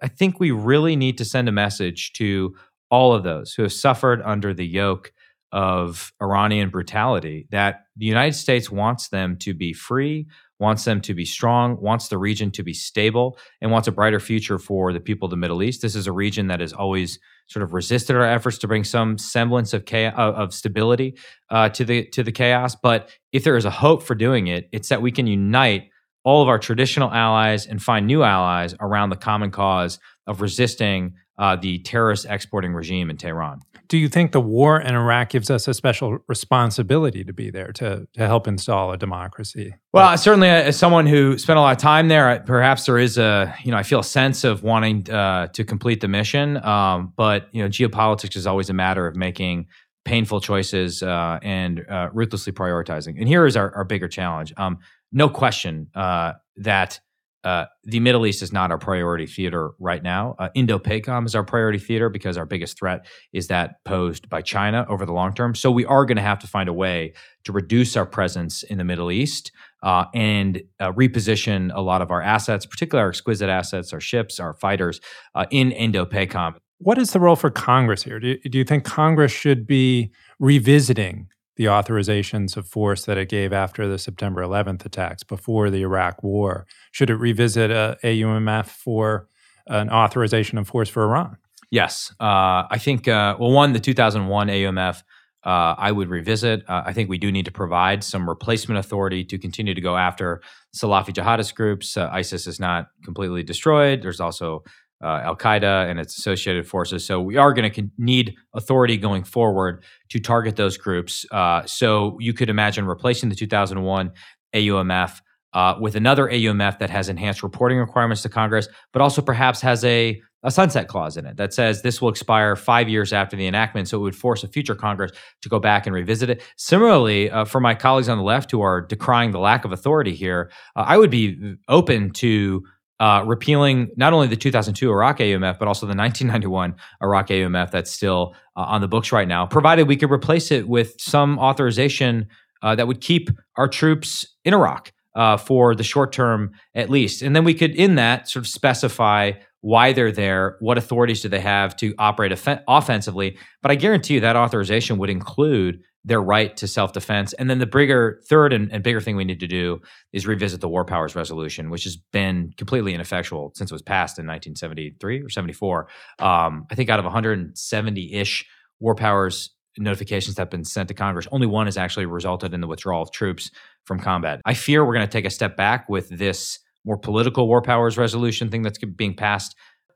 I 0.00 0.08
think 0.08 0.38
we 0.38 0.52
really 0.52 0.94
need 0.94 1.18
to 1.18 1.24
send 1.24 1.48
a 1.48 1.52
message 1.52 2.12
to 2.14 2.54
all 2.90 3.12
of 3.12 3.24
those 3.24 3.52
who 3.54 3.62
have 3.62 3.72
suffered 3.72 4.22
under 4.24 4.54
the 4.54 4.66
yoke 4.66 5.12
of 5.52 6.12
Iranian 6.20 6.70
brutality 6.70 7.46
that 7.50 7.86
the 7.96 8.06
United 8.06 8.34
States 8.34 8.70
wants 8.70 9.08
them 9.08 9.36
to 9.38 9.54
be 9.54 9.72
free, 9.72 10.26
wants 10.58 10.84
them 10.84 11.00
to 11.00 11.14
be 11.14 11.24
strong, 11.24 11.80
wants 11.80 12.08
the 12.08 12.18
region 12.18 12.50
to 12.50 12.62
be 12.62 12.74
stable, 12.74 13.38
and 13.60 13.70
wants 13.70 13.88
a 13.88 13.92
brighter 13.92 14.20
future 14.20 14.58
for 14.58 14.92
the 14.92 15.00
people 15.00 15.26
of 15.26 15.30
the 15.30 15.36
Middle 15.36 15.62
East. 15.62 15.82
This 15.82 15.94
is 15.94 16.06
a 16.06 16.12
region 16.12 16.48
that 16.48 16.60
has 16.60 16.72
always 16.72 17.18
sort 17.46 17.62
of 17.62 17.72
resisted 17.72 18.14
our 18.16 18.24
efforts 18.24 18.58
to 18.58 18.68
bring 18.68 18.84
some 18.84 19.16
semblance 19.16 19.72
of 19.72 19.86
chaos, 19.86 20.14
of 20.16 20.52
stability 20.52 21.16
uh, 21.50 21.68
to 21.70 21.84
the 21.84 22.04
to 22.06 22.22
the 22.22 22.32
chaos. 22.32 22.74
But 22.74 23.10
if 23.32 23.44
there 23.44 23.56
is 23.56 23.64
a 23.64 23.70
hope 23.70 24.02
for 24.02 24.14
doing 24.14 24.48
it, 24.48 24.68
it's 24.72 24.88
that 24.88 25.02
we 25.02 25.12
can 25.12 25.26
unite 25.26 25.90
all 26.24 26.42
of 26.42 26.48
our 26.48 26.58
traditional 26.58 27.10
allies 27.10 27.66
and 27.66 27.82
find 27.82 28.06
new 28.06 28.22
allies 28.22 28.74
around 28.80 29.10
the 29.10 29.16
common 29.16 29.50
cause 29.50 29.98
of 30.26 30.42
resisting 30.42 31.14
uh, 31.38 31.56
the 31.56 31.78
terrorist 31.80 32.26
exporting 32.28 32.74
regime 32.74 33.10
in 33.10 33.16
Tehran. 33.16 33.60
Do 33.88 33.96
you 33.96 34.08
think 34.08 34.32
the 34.32 34.40
war 34.40 34.78
in 34.78 34.94
Iraq 34.94 35.30
gives 35.30 35.50
us 35.50 35.66
a 35.66 35.72
special 35.72 36.18
responsibility 36.28 37.24
to 37.24 37.32
be 37.32 37.50
there 37.50 37.72
to, 37.72 38.06
to 38.12 38.26
help 38.26 38.46
install 38.46 38.92
a 38.92 38.98
democracy? 38.98 39.74
Well, 39.94 40.16
certainly, 40.18 40.50
uh, 40.50 40.54
as 40.54 40.76
someone 40.76 41.06
who 41.06 41.38
spent 41.38 41.58
a 41.58 41.62
lot 41.62 41.72
of 41.72 41.78
time 41.78 42.08
there, 42.08 42.42
perhaps 42.46 42.84
there 42.84 42.98
is 42.98 43.16
a 43.16 43.54
you 43.64 43.70
know 43.70 43.78
I 43.78 43.82
feel 43.82 44.00
a 44.00 44.04
sense 44.04 44.44
of 44.44 44.62
wanting 44.62 45.10
uh, 45.10 45.46
to 45.48 45.64
complete 45.64 46.00
the 46.00 46.08
mission. 46.08 46.62
Um, 46.64 47.12
but 47.16 47.48
you 47.52 47.62
know, 47.62 47.68
geopolitics 47.68 48.36
is 48.36 48.46
always 48.46 48.68
a 48.68 48.74
matter 48.74 49.06
of 49.06 49.16
making 49.16 49.68
painful 50.04 50.40
choices 50.40 51.02
uh, 51.02 51.38
and 51.42 51.84
uh, 51.88 52.08
ruthlessly 52.12 52.52
prioritizing. 52.52 53.18
And 53.18 53.28
here 53.28 53.46
is 53.46 53.56
our, 53.56 53.74
our 53.74 53.84
bigger 53.84 54.08
challenge. 54.08 54.52
Um, 54.56 54.78
no 55.12 55.28
question 55.28 55.88
uh, 55.94 56.32
that 56.56 57.00
uh, 57.44 57.66
the 57.84 58.00
Middle 58.00 58.26
East 58.26 58.42
is 58.42 58.52
not 58.52 58.70
our 58.70 58.78
priority 58.78 59.26
theater 59.26 59.70
right 59.78 60.02
now. 60.02 60.34
Uh, 60.38 60.48
Indo-PACOM 60.54 61.24
is 61.26 61.34
our 61.34 61.44
priority 61.44 61.78
theater 61.78 62.08
because 62.08 62.36
our 62.36 62.46
biggest 62.46 62.78
threat 62.78 63.06
is 63.32 63.46
that 63.46 63.84
posed 63.84 64.28
by 64.28 64.42
China 64.42 64.84
over 64.88 65.06
the 65.06 65.12
long 65.12 65.32
term. 65.32 65.54
So 65.54 65.70
we 65.70 65.84
are 65.84 66.04
going 66.04 66.16
to 66.16 66.22
have 66.22 66.40
to 66.40 66.46
find 66.46 66.68
a 66.68 66.72
way 66.72 67.12
to 67.44 67.52
reduce 67.52 67.96
our 67.96 68.06
presence 68.06 68.62
in 68.62 68.78
the 68.78 68.84
Middle 68.84 69.10
East 69.10 69.52
uh, 69.82 70.06
and 70.14 70.62
uh, 70.80 70.92
reposition 70.92 71.70
a 71.74 71.80
lot 71.80 72.02
of 72.02 72.10
our 72.10 72.22
assets, 72.22 72.66
particularly 72.66 73.04
our 73.04 73.10
exquisite 73.10 73.48
assets, 73.48 73.92
our 73.92 74.00
ships, 74.00 74.40
our 74.40 74.54
fighters, 74.54 75.00
uh, 75.34 75.46
in 75.50 75.70
Indo-PACOM. 75.72 76.56
What 76.78 76.98
is 76.98 77.12
the 77.12 77.20
role 77.20 77.36
for 77.36 77.50
Congress 77.50 78.02
here? 78.02 78.20
Do 78.20 78.28
you, 78.28 78.50
do 78.50 78.58
you 78.58 78.64
think 78.64 78.84
Congress 78.84 79.32
should 79.32 79.66
be 79.66 80.12
revisiting 80.38 81.28
the 81.58 81.64
authorizations 81.64 82.56
of 82.56 82.66
force 82.66 83.04
that 83.04 83.18
it 83.18 83.28
gave 83.28 83.52
after 83.52 83.86
the 83.86 83.98
September 83.98 84.40
11th 84.40 84.86
attacks 84.86 85.22
before 85.22 85.68
the 85.68 85.82
Iraq 85.82 86.22
War? 86.22 86.66
Should 86.92 87.10
it 87.10 87.16
revisit 87.16 87.70
a 87.70 87.98
AUMF 88.02 88.68
for 88.68 89.28
an 89.66 89.90
authorization 89.90 90.56
of 90.56 90.66
force 90.66 90.88
for 90.88 91.02
Iran? 91.02 91.36
Yes. 91.70 92.14
Uh, 92.18 92.64
I 92.70 92.78
think, 92.78 93.06
uh, 93.06 93.36
well, 93.38 93.50
one, 93.50 93.74
the 93.74 93.80
2001 93.80 94.48
AUMF, 94.48 95.02
uh, 95.44 95.74
I 95.78 95.92
would 95.92 96.08
revisit. 96.08 96.64
Uh, 96.68 96.82
I 96.86 96.92
think 96.92 97.08
we 97.08 97.18
do 97.18 97.30
need 97.30 97.44
to 97.44 97.52
provide 97.52 98.02
some 98.02 98.28
replacement 98.28 98.78
authority 98.78 99.24
to 99.24 99.38
continue 99.38 99.74
to 99.74 99.80
go 99.80 99.96
after 99.96 100.40
Salafi 100.74 101.10
jihadist 101.10 101.54
groups. 101.54 101.96
Uh, 101.96 102.08
ISIS 102.12 102.46
is 102.46 102.58
not 102.58 102.88
completely 103.04 103.42
destroyed. 103.42 104.02
There's 104.02 104.20
also 104.20 104.62
uh, 105.02 105.20
Al 105.24 105.36
Qaeda 105.36 105.88
and 105.88 106.00
its 106.00 106.18
associated 106.18 106.66
forces. 106.66 107.04
So 107.04 107.20
we 107.20 107.36
are 107.36 107.52
going 107.52 107.70
to 107.70 107.82
con- 107.82 107.92
need 107.98 108.34
authority 108.54 108.96
going 108.96 109.24
forward 109.24 109.84
to 110.10 110.18
target 110.18 110.56
those 110.56 110.76
groups. 110.76 111.24
Uh, 111.30 111.64
so 111.66 112.16
you 112.20 112.32
could 112.32 112.50
imagine 112.50 112.86
replacing 112.86 113.28
the 113.28 113.34
2001 113.36 114.12
AUMF 114.54 115.20
uh, 115.54 115.74
with 115.80 115.94
another 115.96 116.28
AUMF 116.28 116.78
that 116.78 116.90
has 116.90 117.08
enhanced 117.08 117.42
reporting 117.42 117.78
requirements 117.78 118.22
to 118.22 118.28
Congress, 118.28 118.68
but 118.92 119.00
also 119.02 119.22
perhaps 119.22 119.60
has 119.60 119.84
a 119.84 120.20
a 120.44 120.50
sunset 120.50 120.86
clause 120.86 121.16
in 121.16 121.26
it 121.26 121.36
that 121.36 121.52
says 121.52 121.82
this 121.82 122.00
will 122.00 122.08
expire 122.08 122.54
five 122.54 122.88
years 122.88 123.12
after 123.12 123.36
the 123.36 123.46
enactment. 123.46 123.88
So 123.88 123.98
it 123.98 124.02
would 124.02 124.16
force 124.16 124.44
a 124.44 124.48
future 124.48 124.74
Congress 124.76 125.10
to 125.42 125.48
go 125.48 125.58
back 125.58 125.84
and 125.86 125.94
revisit 125.94 126.30
it. 126.30 126.42
Similarly, 126.56 127.30
uh, 127.30 127.44
for 127.44 127.60
my 127.60 127.74
colleagues 127.74 128.08
on 128.08 128.18
the 128.18 128.24
left 128.24 128.50
who 128.50 128.60
are 128.60 128.80
decrying 128.80 129.32
the 129.32 129.40
lack 129.40 129.64
of 129.64 129.72
authority 129.72 130.14
here, 130.14 130.50
uh, 130.76 130.84
I 130.86 130.96
would 130.96 131.10
be 131.10 131.56
open 131.68 132.10
to 132.12 132.64
uh, 133.00 133.22
repealing 133.26 133.90
not 133.96 134.12
only 134.12 134.26
the 134.26 134.36
2002 134.36 134.90
Iraq 134.90 135.18
AUMF, 135.18 135.58
but 135.58 135.68
also 135.68 135.86
the 135.86 135.96
1991 135.96 136.74
Iraq 137.02 137.28
AUMF 137.28 137.70
that's 137.70 137.90
still 137.90 138.34
uh, 138.56 138.62
on 138.62 138.80
the 138.80 138.88
books 138.88 139.12
right 139.12 139.28
now, 139.28 139.46
provided 139.46 139.86
we 139.86 139.96
could 139.96 140.10
replace 140.10 140.50
it 140.50 140.68
with 140.68 140.94
some 141.00 141.38
authorization 141.38 142.26
uh, 142.62 142.74
that 142.74 142.86
would 142.88 143.00
keep 143.00 143.30
our 143.56 143.68
troops 143.68 144.26
in 144.44 144.54
Iraq. 144.54 144.92
Uh, 145.14 145.36
for 145.36 145.74
the 145.74 145.82
short 145.82 146.12
term, 146.12 146.52
at 146.76 146.90
least. 146.90 147.22
And 147.22 147.34
then 147.34 147.42
we 147.42 147.52
could, 147.52 147.74
in 147.74 147.96
that, 147.96 148.28
sort 148.28 148.44
of 148.44 148.46
specify 148.46 149.32
why 149.62 149.92
they're 149.92 150.12
there, 150.12 150.56
what 150.60 150.78
authorities 150.78 151.22
do 151.22 151.28
they 151.28 151.40
have 151.40 151.74
to 151.78 151.92
operate 151.98 152.30
off- 152.30 152.62
offensively. 152.68 153.36
But 153.60 153.72
I 153.72 153.74
guarantee 153.74 154.14
you 154.14 154.20
that 154.20 154.36
authorization 154.36 154.98
would 154.98 155.10
include 155.10 155.82
their 156.04 156.20
right 156.20 156.56
to 156.56 156.66
self 156.66 156.92
defense. 156.92 157.32
And 157.34 157.50
then 157.50 157.58
the 157.58 157.66
bigger, 157.66 158.20
third 158.28 158.52
and, 158.52 158.72
and, 158.72 158.82
bigger 158.82 159.00
thing 159.00 159.16
we 159.16 159.24
need 159.24 159.40
to 159.40 159.46
do 159.46 159.80
is 160.12 160.26
revisit 160.26 160.60
the 160.60 160.68
War 160.68 160.84
Powers 160.84 161.14
Resolution, 161.14 161.70
which 161.70 161.84
has 161.84 161.96
been 161.96 162.52
completely 162.56 162.94
ineffectual 162.94 163.52
since 163.54 163.70
it 163.70 163.74
was 163.74 163.82
passed 163.82 164.18
in 164.18 164.26
1973 164.26 165.22
or 165.22 165.28
74. 165.28 165.88
Um, 166.18 166.66
I 166.70 166.74
think 166.74 166.88
out 166.88 166.98
of 166.98 167.04
170 167.04 168.14
ish 168.14 168.46
War 168.80 168.94
Powers 168.94 169.50
notifications 169.76 170.36
that 170.36 170.42
have 170.42 170.50
been 170.50 170.64
sent 170.64 170.88
to 170.88 170.94
Congress, 170.94 171.28
only 171.30 171.46
one 171.46 171.66
has 171.66 171.76
actually 171.76 172.06
resulted 172.06 172.54
in 172.54 172.60
the 172.60 172.66
withdrawal 172.66 173.02
of 173.02 173.10
troops 173.12 173.50
from 173.84 173.98
combat. 173.98 174.40
I 174.44 174.54
fear 174.54 174.84
we're 174.84 174.94
going 174.94 175.06
to 175.06 175.12
take 175.12 175.24
a 175.24 175.30
step 175.30 175.56
back 175.56 175.88
with 175.88 176.08
this 176.08 176.58
more 176.84 176.96
political 176.96 177.48
war 177.48 177.60
powers 177.60 177.98
resolution 177.98 178.50
thing 178.50 178.62
that's 178.62 178.78
being 178.78 179.14
passed 179.14 179.54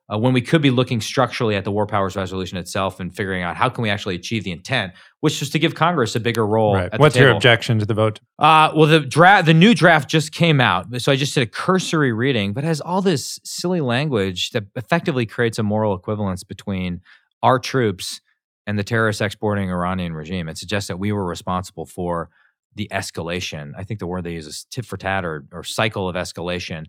uh, 0.08 0.18
when 0.18 0.32
we 0.32 0.40
could 0.40 0.60
be 0.60 0.70
looking 0.70 1.00
structurally 1.00 1.54
at 1.54 1.64
the 1.64 1.70
war 1.70 1.86
powers 1.86 2.16
resolution 2.16 2.58
itself 2.58 3.00
and 3.00 3.14
figuring 3.14 3.42
out 3.42 3.56
how 3.56 3.68
can 3.68 3.82
we 3.82 3.90
actually 3.90 4.14
achieve 4.14 4.44
the 4.44 4.50
intent 4.50 4.92
which 5.20 5.40
is 5.42 5.50
to 5.50 5.58
give 5.58 5.74
congress 5.74 6.14
a 6.14 6.20
bigger 6.20 6.46
role 6.46 6.74
right. 6.74 6.98
what's 6.98 7.16
your 7.16 7.30
objection 7.30 7.78
to 7.78 7.86
the 7.86 7.94
vote 7.94 8.20
uh, 8.38 8.72
well 8.74 8.86
the 8.86 9.00
draft 9.00 9.46
the 9.46 9.54
new 9.54 9.74
draft 9.74 10.08
just 10.08 10.32
came 10.32 10.60
out 10.60 10.86
so 11.00 11.12
i 11.12 11.16
just 11.16 11.34
did 11.34 11.42
a 11.42 11.46
cursory 11.46 12.12
reading 12.12 12.52
but 12.52 12.64
has 12.64 12.80
all 12.80 13.02
this 13.02 13.38
silly 13.44 13.80
language 13.80 14.50
that 14.50 14.64
effectively 14.76 15.26
creates 15.26 15.58
a 15.58 15.62
moral 15.62 15.94
equivalence 15.94 16.44
between 16.44 17.00
our 17.42 17.58
troops 17.58 18.20
and 18.66 18.78
the 18.78 18.84
terrorist 18.84 19.20
exporting 19.20 19.70
iranian 19.70 20.12
regime 20.12 20.48
it 20.48 20.58
suggests 20.58 20.88
that 20.88 20.98
we 20.98 21.12
were 21.12 21.24
responsible 21.24 21.86
for 21.86 22.30
the 22.74 22.88
escalation. 22.92 23.72
I 23.76 23.84
think 23.84 24.00
the 24.00 24.06
word 24.06 24.24
they 24.24 24.32
use 24.32 24.46
is 24.46 24.66
tit 24.70 24.86
for 24.86 24.96
tat 24.96 25.24
or, 25.24 25.44
or 25.52 25.62
cycle 25.62 26.08
of 26.08 26.16
escalation. 26.16 26.86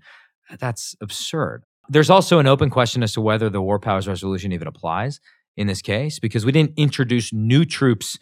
That's 0.60 0.96
absurd. 1.02 1.64
There's 1.90 2.10
also 2.10 2.40
an 2.40 2.48
open 2.48 2.70
question 2.70 3.04
as 3.04 3.14
to 3.14 3.22
whether 3.22 3.50
the 3.50 3.62
War 3.62 3.80
Powers 3.80 4.08
Resolution 4.08 4.52
even 4.52 4.68
applies 4.68 5.20
in 5.58 5.68
this 5.68 5.82
case 5.82 6.20
because 6.20 6.46
we 6.46 6.52
didn't 6.52 6.74
introduce 6.78 7.34
new 7.34 7.66
troops 7.66 8.18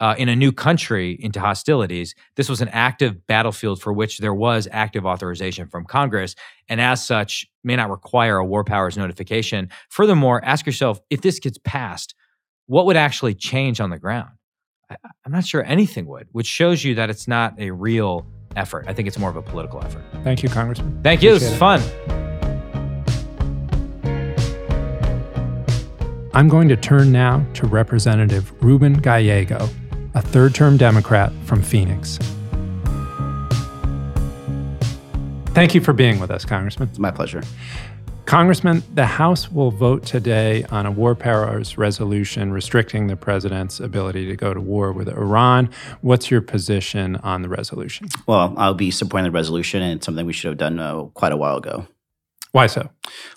uh, 0.00 0.14
in 0.18 0.28
a 0.28 0.36
new 0.36 0.52
country 0.52 1.16
into 1.20 1.40
hostilities. 1.40 2.14
This 2.36 2.48
was 2.48 2.60
an 2.60 2.68
active 2.68 3.26
battlefield 3.26 3.80
for 3.80 3.92
which 3.92 4.18
there 4.18 4.34
was 4.34 4.68
active 4.70 5.06
authorization 5.06 5.68
from 5.68 5.84
Congress, 5.86 6.34
and 6.68 6.80
as 6.80 7.04
such, 7.04 7.46
may 7.64 7.76
not 7.76 7.90
require 7.90 8.36
a 8.36 8.44
war 8.44 8.62
powers 8.62 8.96
notification. 8.98 9.70
Furthermore, 9.88 10.44
ask 10.44 10.66
yourself 10.66 11.00
if 11.08 11.22
this 11.22 11.38
gets 11.38 11.58
passed, 11.64 12.14
what 12.66 12.86
would 12.86 12.96
actually 12.96 13.34
change 13.34 13.80
on 13.80 13.90
the 13.90 13.98
ground? 13.98 14.30
I, 14.90 14.96
am 15.24 15.32
not 15.32 15.46
sure 15.46 15.64
anything 15.64 16.06
would, 16.06 16.28
which 16.32 16.46
shows 16.46 16.84
you 16.84 16.94
that 16.96 17.10
it's 17.10 17.26
not 17.26 17.54
a 17.58 17.70
real 17.70 18.26
effort. 18.54 18.84
I 18.86 18.92
think 18.92 19.08
it's 19.08 19.18
more 19.18 19.30
of 19.30 19.36
a 19.36 19.42
political 19.42 19.82
effort. 19.82 20.04
Thank 20.22 20.42
you, 20.42 20.48
Congressman. 20.48 21.00
Thank 21.02 21.22
you. 21.22 21.30
Appreciate 21.30 21.48
this 21.48 21.52
is 21.52 21.58
fun. 21.58 22.25
I'm 26.36 26.48
going 26.50 26.68
to 26.68 26.76
turn 26.76 27.12
now 27.12 27.46
to 27.54 27.66
Representative 27.66 28.52
Ruben 28.62 28.92
Gallego, 28.92 29.70
a 30.12 30.20
third 30.20 30.54
term 30.54 30.76
Democrat 30.76 31.32
from 31.46 31.62
Phoenix. 31.62 32.18
Thank 35.54 35.74
you 35.74 35.80
for 35.80 35.94
being 35.94 36.20
with 36.20 36.30
us, 36.30 36.44
Congressman. 36.44 36.90
It's 36.90 36.98
my 36.98 37.10
pleasure. 37.10 37.42
Congressman, 38.26 38.82
the 38.92 39.06
House 39.06 39.50
will 39.50 39.70
vote 39.70 40.04
today 40.04 40.64
on 40.64 40.84
a 40.84 40.90
war 40.90 41.14
powers 41.14 41.78
resolution 41.78 42.52
restricting 42.52 43.06
the 43.06 43.16
president's 43.16 43.80
ability 43.80 44.26
to 44.26 44.36
go 44.36 44.52
to 44.52 44.60
war 44.60 44.92
with 44.92 45.08
Iran. 45.08 45.70
What's 46.02 46.30
your 46.30 46.42
position 46.42 47.16
on 47.16 47.40
the 47.40 47.48
resolution? 47.48 48.08
Well, 48.26 48.52
I'll 48.58 48.74
be 48.74 48.90
supporting 48.90 49.24
the 49.24 49.30
resolution, 49.30 49.80
and 49.80 49.96
it's 49.96 50.04
something 50.04 50.26
we 50.26 50.34
should 50.34 50.48
have 50.48 50.58
done 50.58 50.78
uh, 50.78 51.04
quite 51.14 51.32
a 51.32 51.36
while 51.38 51.56
ago. 51.56 51.86
Why 52.56 52.68
so? 52.68 52.88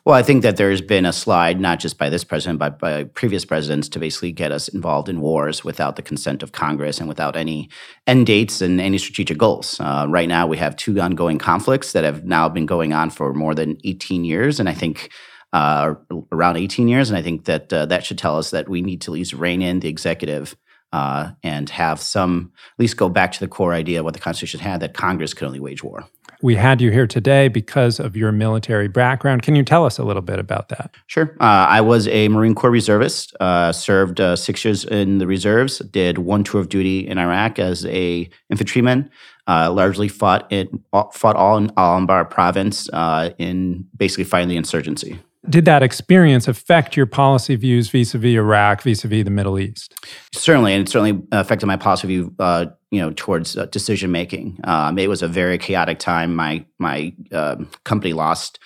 Well, 0.06 0.16
I 0.16 0.24
think 0.24 0.44
that 0.44 0.56
there's 0.56 0.80
been 0.80 1.06
a 1.06 1.12
slide, 1.12 1.60
not 1.60 1.82
just 1.82 1.98
by 1.98 2.08
this 2.08 2.24
president, 2.24 2.58
but 2.58 2.80
by 2.80 3.04
previous 3.04 3.44
presidents, 3.44 3.90
to 3.90 4.00
basically 4.00 4.32
get 4.32 4.54
us 4.54 4.70
involved 4.70 5.10
in 5.10 5.20
wars 5.20 5.62
without 5.62 5.98
the 5.98 6.02
consent 6.02 6.42
of 6.42 6.54
Congress 6.54 7.00
and 7.00 7.10
without 7.10 7.36
any 7.36 7.70
end 8.08 8.28
dates 8.28 8.62
and 8.62 8.80
any 8.80 8.98
strategic 8.98 9.38
goals. 9.38 9.78
Uh, 9.82 10.06
right 10.08 10.30
now, 10.30 10.48
we 10.48 10.56
have 10.56 10.78
two 10.78 10.98
ongoing 11.02 11.38
conflicts 11.38 11.92
that 11.92 12.06
have 12.06 12.24
now 12.24 12.48
been 12.48 12.66
going 12.66 12.94
on 12.94 13.10
for 13.10 13.34
more 13.34 13.54
than 13.54 13.78
18 13.84 14.24
years. 14.24 14.58
And 14.58 14.70
I 14.70 14.74
think 14.74 15.12
uh, 15.52 15.96
around 16.32 16.56
18 16.56 16.88
years. 16.88 17.10
And 17.10 17.18
I 17.18 17.22
think 17.22 17.44
that 17.44 17.74
uh, 17.74 17.88
that 17.88 18.06
should 18.06 18.18
tell 18.18 18.38
us 18.38 18.52
that 18.52 18.70
we 18.70 18.82
need 18.82 19.02
to 19.02 19.12
at 19.12 19.16
least 19.16 19.34
rein 19.34 19.62
in 19.62 19.82
the 19.82 19.90
executive 19.90 20.56
uh, 20.92 21.32
and 21.44 21.70
have 21.70 22.00
some, 22.00 22.52
at 22.74 22.80
least 22.80 22.98
go 22.98 23.10
back 23.10 23.32
to 23.34 23.40
the 23.40 23.48
core 23.48 23.74
idea 23.74 24.00
of 24.00 24.06
what 24.06 24.14
the 24.14 24.20
Constitution 24.20 24.60
had 24.60 24.80
that 24.80 24.94
Congress 24.94 25.34
could 25.34 25.46
only 25.46 25.60
wage 25.60 25.84
war. 25.84 26.06
We 26.42 26.56
had 26.56 26.80
you 26.80 26.90
here 26.90 27.06
today 27.06 27.50
because 27.50 28.00
of 28.00 28.16
your 28.16 28.32
military 28.32 28.88
background. 28.88 29.42
Can 29.42 29.56
you 29.56 29.64
tell 29.64 29.86
us 29.86 29.98
a 29.98 30.04
little 30.04 30.22
bit 30.22 30.40
about 30.40 30.70
that? 30.70 30.96
Sure. 31.08 31.36
Uh, 31.42 31.68
I 31.68 31.82
was 31.82 32.08
a 32.08 32.30
Marine 32.30 32.56
Corps 32.56 32.72
reservist, 32.72 33.36
uh, 33.42 33.74
served 33.74 34.22
uh, 34.22 34.38
six 34.38 34.64
years 34.64 34.86
in 34.86 35.18
the 35.18 35.28
reserves, 35.28 35.80
did 35.80 36.20
one 36.20 36.46
tour 36.46 36.62
of 36.62 36.70
duty 36.70 37.06
in 37.06 37.18
Iraq 37.18 37.60
as 37.60 37.86
a 37.88 38.30
infantryman, 38.50 39.10
uh, 39.48 39.70
largely 39.72 40.08
fought 40.08 40.50
in, 40.50 40.82
fought 40.92 41.36
all 41.36 41.58
in 41.58 41.72
Al 41.76 42.00
Anbar 42.00 42.30
province 42.30 42.90
uh, 42.94 43.32
in 43.38 43.86
basically 43.98 44.24
fighting 44.24 44.48
the 44.48 44.58
insurgency 44.58 45.20
did 45.48 45.66
that 45.66 45.84
experience 45.84 46.48
affect 46.48 46.98
your 46.98 47.06
policy 47.06 47.56
views 47.56 47.90
vis-a-vis 47.90 48.36
Iraq, 48.36 48.82
vis-a-vis 48.82 49.24
the 49.24 49.30
Middle 49.30 49.60
East? 49.60 49.94
Certainly, 50.34 50.74
and 50.74 50.88
it 50.88 50.92
certainly 50.92 51.24
affected 51.32 51.66
my 51.66 51.78
policy 51.78 52.08
view, 52.08 52.36
uh, 52.40 52.66
you 52.92 53.00
know, 53.00 53.14
towards 53.16 53.56
uh, 53.56 53.66
decision 53.68 54.12
making. 54.12 54.60
Um, 54.66 54.98
it 54.98 55.08
was 55.08 55.22
a 55.22 55.28
very 55.28 55.58
chaotic 55.58 56.00
time. 56.00 56.36
My 56.36 56.66
my 56.78 57.14
uh, 57.32 57.58
company 57.84 58.14
lost 58.14 58.60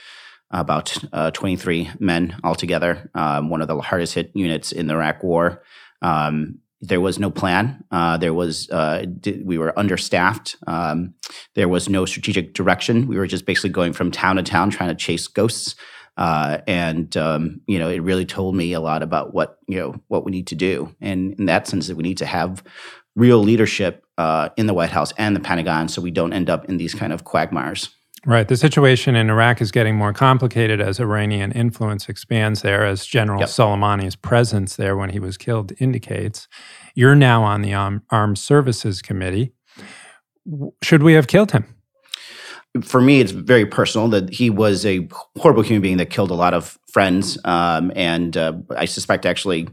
about 0.49 0.95
uh, 1.13 1.31
23 1.31 1.89
men 1.99 2.37
altogether. 2.43 3.09
Um, 3.15 3.49
one 3.49 3.61
of 3.61 3.67
the 3.67 3.79
hardest 3.81 4.13
hit 4.13 4.31
units 4.35 4.71
in 4.71 4.87
the 4.87 4.93
Iraq 4.93 5.23
War. 5.23 5.63
Um, 6.01 6.59
there 6.79 7.01
was 7.01 7.17
no 7.17 7.31
plan. 7.31 7.83
Uh, 7.91 8.17
there 8.17 8.33
was 8.33 8.69
uh, 8.69 9.05
we 9.43 9.57
were 9.57 9.77
understaffed. 9.77 10.57
Um, 10.67 11.13
there 11.55 11.69
was 11.69 11.87
no 11.87 12.05
strategic 12.05 12.53
direction. 12.53 13.07
We 13.07 13.17
were 13.17 13.27
just 13.27 13.45
basically 13.45 13.69
going 13.69 13.93
from 13.93 14.11
town 14.11 14.35
to 14.35 14.43
town 14.43 14.69
trying 14.69 14.89
to 14.89 14.95
chase 14.95 15.27
ghosts. 15.27 15.75
Uh, 16.15 16.59
and 16.67 17.17
um, 17.17 17.61
you 17.67 17.79
know, 17.79 17.89
it 17.89 17.99
really 17.99 18.25
told 18.25 18.55
me 18.55 18.73
a 18.73 18.79
lot 18.79 19.01
about 19.01 19.33
what 19.33 19.57
you 19.67 19.79
know 19.79 19.95
what 20.07 20.23
we 20.25 20.31
need 20.31 20.47
to 20.47 20.55
do, 20.55 20.93
and 21.01 21.33
in 21.39 21.45
that 21.45 21.67
sense, 21.67 21.87
that 21.87 21.95
we 21.95 22.03
need 22.03 22.17
to 22.17 22.25
have 22.25 22.63
real 23.15 23.39
leadership 23.39 24.05
uh, 24.17 24.49
in 24.57 24.67
the 24.67 24.73
White 24.73 24.91
House 24.91 25.11
and 25.17 25.35
the 25.35 25.39
Pentagon, 25.39 25.87
so 25.87 26.01
we 26.01 26.11
don't 26.11 26.33
end 26.33 26.49
up 26.49 26.65
in 26.65 26.77
these 26.77 26.93
kind 26.93 27.13
of 27.13 27.23
quagmires. 27.23 27.89
Right. 28.25 28.47
The 28.47 28.55
situation 28.55 29.17
in 29.17 29.29
Iraq 29.29 29.61
is 29.61 29.71
getting 29.71 29.97
more 29.97 30.13
complicated 30.13 30.79
as 30.79 30.99
Iranian 30.99 31.51
influence 31.51 32.07
expands 32.07 32.61
there, 32.61 32.85
as 32.85 33.05
General 33.05 33.41
yep. 33.41 33.49
Soleimani's 33.49 34.15
presence 34.15 34.77
there 34.77 34.95
when 34.95 35.09
he 35.09 35.19
was 35.19 35.37
killed 35.37 35.73
indicates. 35.79 36.47
You're 36.95 37.15
now 37.15 37.43
on 37.43 37.63
the 37.63 37.73
Armed 37.73 38.37
Services 38.37 39.01
Committee. 39.01 39.53
Should 40.81 41.03
we 41.03 41.13
have 41.13 41.27
killed 41.27 41.51
him? 41.51 41.72
For 42.81 43.01
me, 43.01 43.19
it's 43.19 43.31
very 43.31 43.65
personal 43.65 44.07
that 44.09 44.33
he 44.33 44.49
was 44.49 44.85
a 44.85 45.07
horrible 45.37 45.61
human 45.61 45.81
being 45.81 45.97
that 45.97 46.09
killed 46.09 46.31
a 46.31 46.35
lot 46.35 46.53
of 46.53 46.79
friends, 46.91 47.37
um, 47.45 47.91
and 47.95 48.35
uh, 48.35 48.53
I 48.75 48.85
suspect 48.85 49.25
actually 49.25 49.67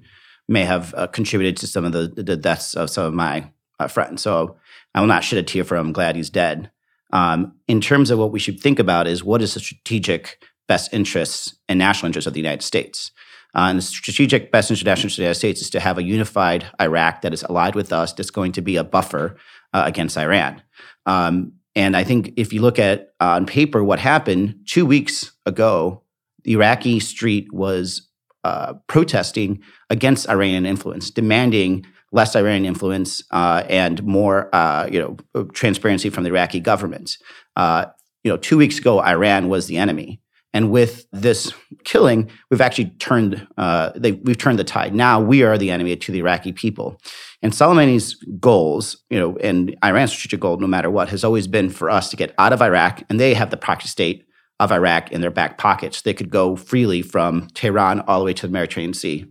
may 0.48 0.64
have 0.64 0.92
uh, 0.94 1.06
contributed 1.06 1.56
to 1.58 1.66
some 1.66 1.84
of 1.84 1.92
the, 1.92 2.08
the, 2.08 2.36
deaths 2.36 2.74
of 2.74 2.90
some 2.90 3.04
of 3.04 3.14
my 3.14 3.50
uh, 3.78 3.86
friends. 3.86 4.20
So 4.20 4.56
I 4.94 5.00
will 5.00 5.06
not 5.06 5.22
shed 5.22 5.38
a 5.38 5.42
tear 5.44 5.64
for 5.64 5.76
him. 5.76 5.86
I'm 5.86 5.92
glad 5.92 6.16
he's 6.16 6.28
dead. 6.28 6.70
Um, 7.12 7.54
in 7.68 7.80
terms 7.80 8.10
of 8.10 8.18
what 8.18 8.32
we 8.32 8.40
should 8.40 8.60
think 8.60 8.78
about 8.78 9.06
is 9.06 9.22
what 9.22 9.42
is 9.42 9.54
the 9.54 9.60
strategic 9.60 10.44
best 10.66 10.92
interests 10.92 11.56
and 11.68 11.78
national 11.78 12.08
interests 12.08 12.26
of 12.26 12.34
the 12.34 12.40
United 12.40 12.62
States. 12.62 13.12
Uh, 13.54 13.66
and 13.70 13.78
the 13.78 13.82
strategic 13.82 14.52
best 14.52 14.70
interest 14.70 14.86
national 14.86 15.06
interests 15.06 15.18
of 15.18 15.22
the 15.22 15.24
United 15.24 15.38
States 15.38 15.62
is 15.62 15.70
to 15.70 15.80
have 15.80 15.98
a 15.98 16.02
unified 16.02 16.66
Iraq 16.80 17.22
that 17.22 17.32
is 17.32 17.42
allied 17.44 17.74
with 17.74 17.92
us, 17.92 18.12
that's 18.12 18.30
going 18.30 18.52
to 18.52 18.60
be 18.60 18.76
a 18.76 18.84
buffer 18.84 19.36
uh, 19.72 19.82
against 19.86 20.16
Iran. 20.16 20.62
Um, 21.06 21.52
and 21.74 21.96
I 21.96 22.04
think 22.04 22.32
if 22.36 22.52
you 22.52 22.62
look 22.62 22.78
at 22.78 23.12
uh, 23.20 23.36
on 23.36 23.46
paper 23.46 23.84
what 23.84 23.98
happened 23.98 24.54
two 24.66 24.84
weeks 24.84 25.32
ago, 25.46 26.02
the 26.44 26.52
Iraqi 26.52 27.00
street 27.00 27.52
was 27.52 28.08
uh, 28.44 28.74
protesting 28.86 29.62
against 29.88 30.28
Iranian 30.28 30.66
influence, 30.66 31.10
demanding 31.10 31.84
less 32.12 32.34
Iranian 32.34 32.64
influence 32.64 33.22
uh, 33.30 33.62
and 33.68 34.02
more, 34.02 34.54
uh, 34.54 34.88
you 34.90 35.16
know, 35.34 35.44
transparency 35.52 36.10
from 36.10 36.24
the 36.24 36.30
Iraqi 36.30 36.58
government. 36.58 37.18
Uh, 37.56 37.86
you 38.24 38.30
know, 38.30 38.36
two 38.36 38.56
weeks 38.56 38.78
ago, 38.78 39.00
Iran 39.00 39.48
was 39.48 39.66
the 39.66 39.76
enemy. 39.76 40.20
And 40.52 40.72
with 40.72 41.06
this 41.12 41.52
killing, 41.84 42.28
we've 42.50 42.60
actually 42.60 42.90
turned 42.98 43.46
uh, 43.56 43.92
they, 43.94 44.12
we've 44.12 44.38
turned 44.38 44.58
the 44.58 44.64
tide. 44.64 44.94
Now 44.94 45.20
we 45.20 45.44
are 45.44 45.56
the 45.56 45.70
enemy 45.70 45.94
to 45.96 46.12
the 46.12 46.18
Iraqi 46.18 46.52
people. 46.52 47.00
And 47.42 47.52
Soleimani's 47.52 48.14
goals, 48.38 48.96
you 49.08 49.18
know, 49.18 49.36
and 49.38 49.76
Iran's 49.82 50.12
strategic 50.12 50.40
goal, 50.40 50.58
no 50.58 50.66
matter 50.66 50.90
what, 50.90 51.08
has 51.08 51.24
always 51.24 51.46
been 51.46 51.70
for 51.70 51.88
us 51.88 52.10
to 52.10 52.16
get 52.16 52.34
out 52.38 52.52
of 52.52 52.60
Iraq, 52.60 53.02
and 53.08 53.18
they 53.18 53.34
have 53.34 53.50
the 53.50 53.56
proxy 53.56 53.88
state 53.88 54.26
of 54.58 54.70
Iraq 54.70 55.10
in 55.10 55.22
their 55.22 55.30
back 55.30 55.56
pockets. 55.56 56.02
They 56.02 56.12
could 56.12 56.28
go 56.30 56.54
freely 56.54 57.00
from 57.00 57.48
Tehran 57.54 58.00
all 58.00 58.18
the 58.18 58.26
way 58.26 58.34
to 58.34 58.46
the 58.46 58.52
Mediterranean 58.52 58.92
Sea. 58.92 59.24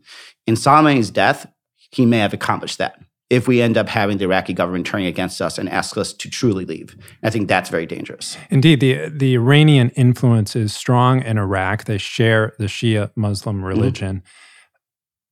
In 0.48 0.56
Soleimani's 0.56 1.12
death, 1.12 1.46
he 1.92 2.06
may 2.06 2.18
have 2.18 2.34
accomplished 2.34 2.80
that 2.80 3.00
if 3.30 3.48
we 3.48 3.62
end 3.62 3.78
up 3.78 3.88
having 3.90 4.18
the 4.18 4.24
Iraqi 4.24 4.54
government 4.54 4.88
turning 4.88 5.06
against 5.06 5.40
us 5.40 5.60
and 5.60 5.70
ask 5.70 5.96
us 5.98 6.14
to 6.14 6.30
truly 6.32 6.66
leave. 6.66 6.98
I 7.22 7.30
think 7.30 7.48
that's 7.48 7.70
very 7.70 7.86
dangerous. 7.86 8.38
Indeed, 8.50 8.80
the 8.80 9.10
the 9.10 9.36
Iranian 9.36 9.92
influence 9.92 10.56
is 10.56 10.76
strong 10.76 11.22
in 11.22 11.38
Iraq. 11.38 11.84
They 11.86 12.00
share 12.00 12.54
the 12.58 12.66
Shia 12.66 13.12
Muslim 13.16 13.58
Mm-hmm. 13.58 13.66
religion. 13.66 14.16
Mm-hmm. 14.18 14.26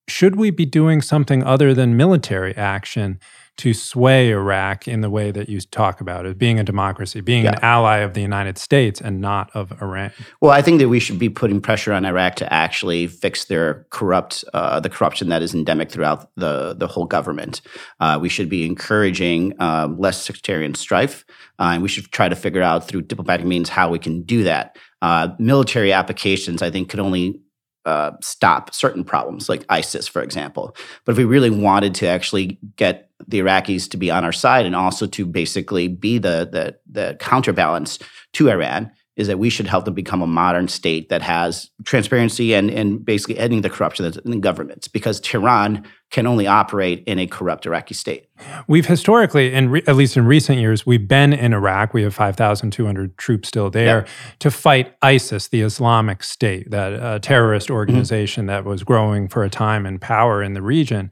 Should 0.08 0.36
we 0.38 0.52
be 0.52 0.66
doing 0.66 1.02
something 1.02 1.44
other 1.44 1.74
than 1.74 1.98
military 1.98 2.56
action 2.56 3.20
to 3.58 3.74
sway 3.74 4.30
Iraq 4.30 4.88
in 4.88 5.02
the 5.02 5.10
way 5.10 5.32
that 5.32 5.50
you 5.50 5.60
talk 5.60 6.00
about 6.00 6.26
it, 6.26 6.38
being 6.38 6.60
a 6.60 6.64
democracy, 6.64 7.22
being 7.22 7.48
an 7.48 7.56
ally 7.64 7.98
of 7.98 8.14
the 8.14 8.22
United 8.22 8.58
States 8.58 9.02
and 9.02 9.20
not 9.20 9.50
of 9.56 9.72
Iran? 9.82 10.12
Well, 10.40 10.52
I 10.52 10.62
think 10.62 10.80
that 10.80 10.90
we 10.90 11.00
should 11.00 11.18
be 11.18 11.28
putting 11.28 11.60
pressure 11.60 11.92
on 11.92 12.06
Iraq 12.06 12.36
to 12.36 12.54
actually 12.54 13.08
fix 13.08 13.46
their 13.46 13.86
corrupt, 13.90 14.46
uh, 14.54 14.80
the 14.80 14.90
corruption 14.90 15.30
that 15.30 15.42
is 15.42 15.54
endemic 15.54 15.92
throughout 15.92 16.30
the 16.36 16.76
the 16.76 16.88
whole 16.88 17.06
government. 17.06 17.62
Uh, 18.00 18.20
we 18.22 18.30
should 18.30 18.48
be 18.48 18.66
encouraging 18.66 19.54
uh, 19.60 19.88
less 19.98 20.22
sectarian 20.22 20.76
strife, 20.76 21.26
uh, 21.60 21.72
and 21.74 21.82
we 21.82 21.90
should 21.90 22.12
try 22.12 22.30
to 22.30 22.36
figure 22.36 22.62
out 22.62 22.88
through 22.88 23.02
diplomatic 23.02 23.46
means 23.46 23.70
how 23.70 23.90
we 23.90 24.00
can 24.00 24.22
do 24.22 24.44
that. 24.44 24.78
Uh, 25.02 25.30
military 25.40 25.92
applications, 25.92 26.62
I 26.62 26.70
think, 26.72 26.90
could 26.90 27.00
only 27.00 27.42
uh, 27.88 28.12
stop 28.22 28.74
certain 28.74 29.06
problems, 29.06 29.48
like 29.48 29.66
ISIS, 29.70 30.08
for 30.08 30.22
example. 30.22 30.76
But 31.06 31.14
if 31.14 31.18
we 31.18 31.24
really 31.24 31.50
wanted 31.50 31.96
to 31.96 32.08
actually 32.08 32.60
get 32.76 33.10
the 33.26 33.40
Iraqis 33.40 33.90
to 33.92 33.98
be 33.98 34.12
on 34.12 34.26
our 34.26 34.34
side 34.34 34.66
and 34.66 34.76
also 34.76 35.08
to 35.08 35.26
basically 35.26 35.88
be 35.88 36.18
the 36.18 36.50
the, 36.52 36.78
the 36.92 37.16
counterbalance 37.20 37.98
to 38.34 38.50
Iran, 38.50 38.92
is 39.18 39.26
that 39.28 39.40
we 39.40 39.50
should 39.50 39.68
help 39.68 39.86
them 39.86 39.96
become 39.96 40.22
a 40.22 40.28
modern 40.28 40.68
state 40.68 41.10
that 41.10 41.24
has 41.24 41.72
transparency 41.84 42.54
and, 42.54 42.70
and 42.70 43.04
basically 43.04 43.38
ending 43.38 43.62
the 43.62 43.70
corruption 43.70 44.06
that's 44.06 44.18
in 44.18 44.32
the 44.32 44.38
governments 44.38 44.88
because 44.88 45.20
Tehran 45.20 45.84
can 46.12 46.28
only 46.28 46.46
operate 46.46 47.04
in 47.06 47.20
a 47.20 47.26
corrupt 47.26 47.66
Iraqi 47.66 47.96
state. 47.96 48.28
We've 48.68 48.86
historically, 48.86 49.52
in 49.52 49.70
re- 49.70 49.84
at 49.88 49.96
least 49.96 50.16
in 50.16 50.26
recent 50.26 50.60
years, 50.60 50.86
we've 50.86 51.08
been 51.08 51.34
in 51.34 51.52
Iraq. 51.52 51.94
We 51.94 52.04
have 52.04 52.14
5,200 52.14 53.18
troops 53.18 53.50
still 53.50 53.72
there 53.72 54.06
to 54.40 54.52
fight 54.52 54.96
ISIS, 55.02 55.48
the 55.48 55.62
Islamic 55.62 56.24
State, 56.24 56.70
that 56.70 56.94
uh, 56.94 57.20
terrorist 57.20 57.72
organization 57.72 58.46
that 58.46 58.64
was 58.64 58.84
growing 58.84 59.28
for 59.28 59.44
a 59.44 59.50
time 59.50 59.86
in 59.86 59.98
power 59.98 60.44
in 60.44 60.54
the 60.54 60.62
region. 60.62 61.12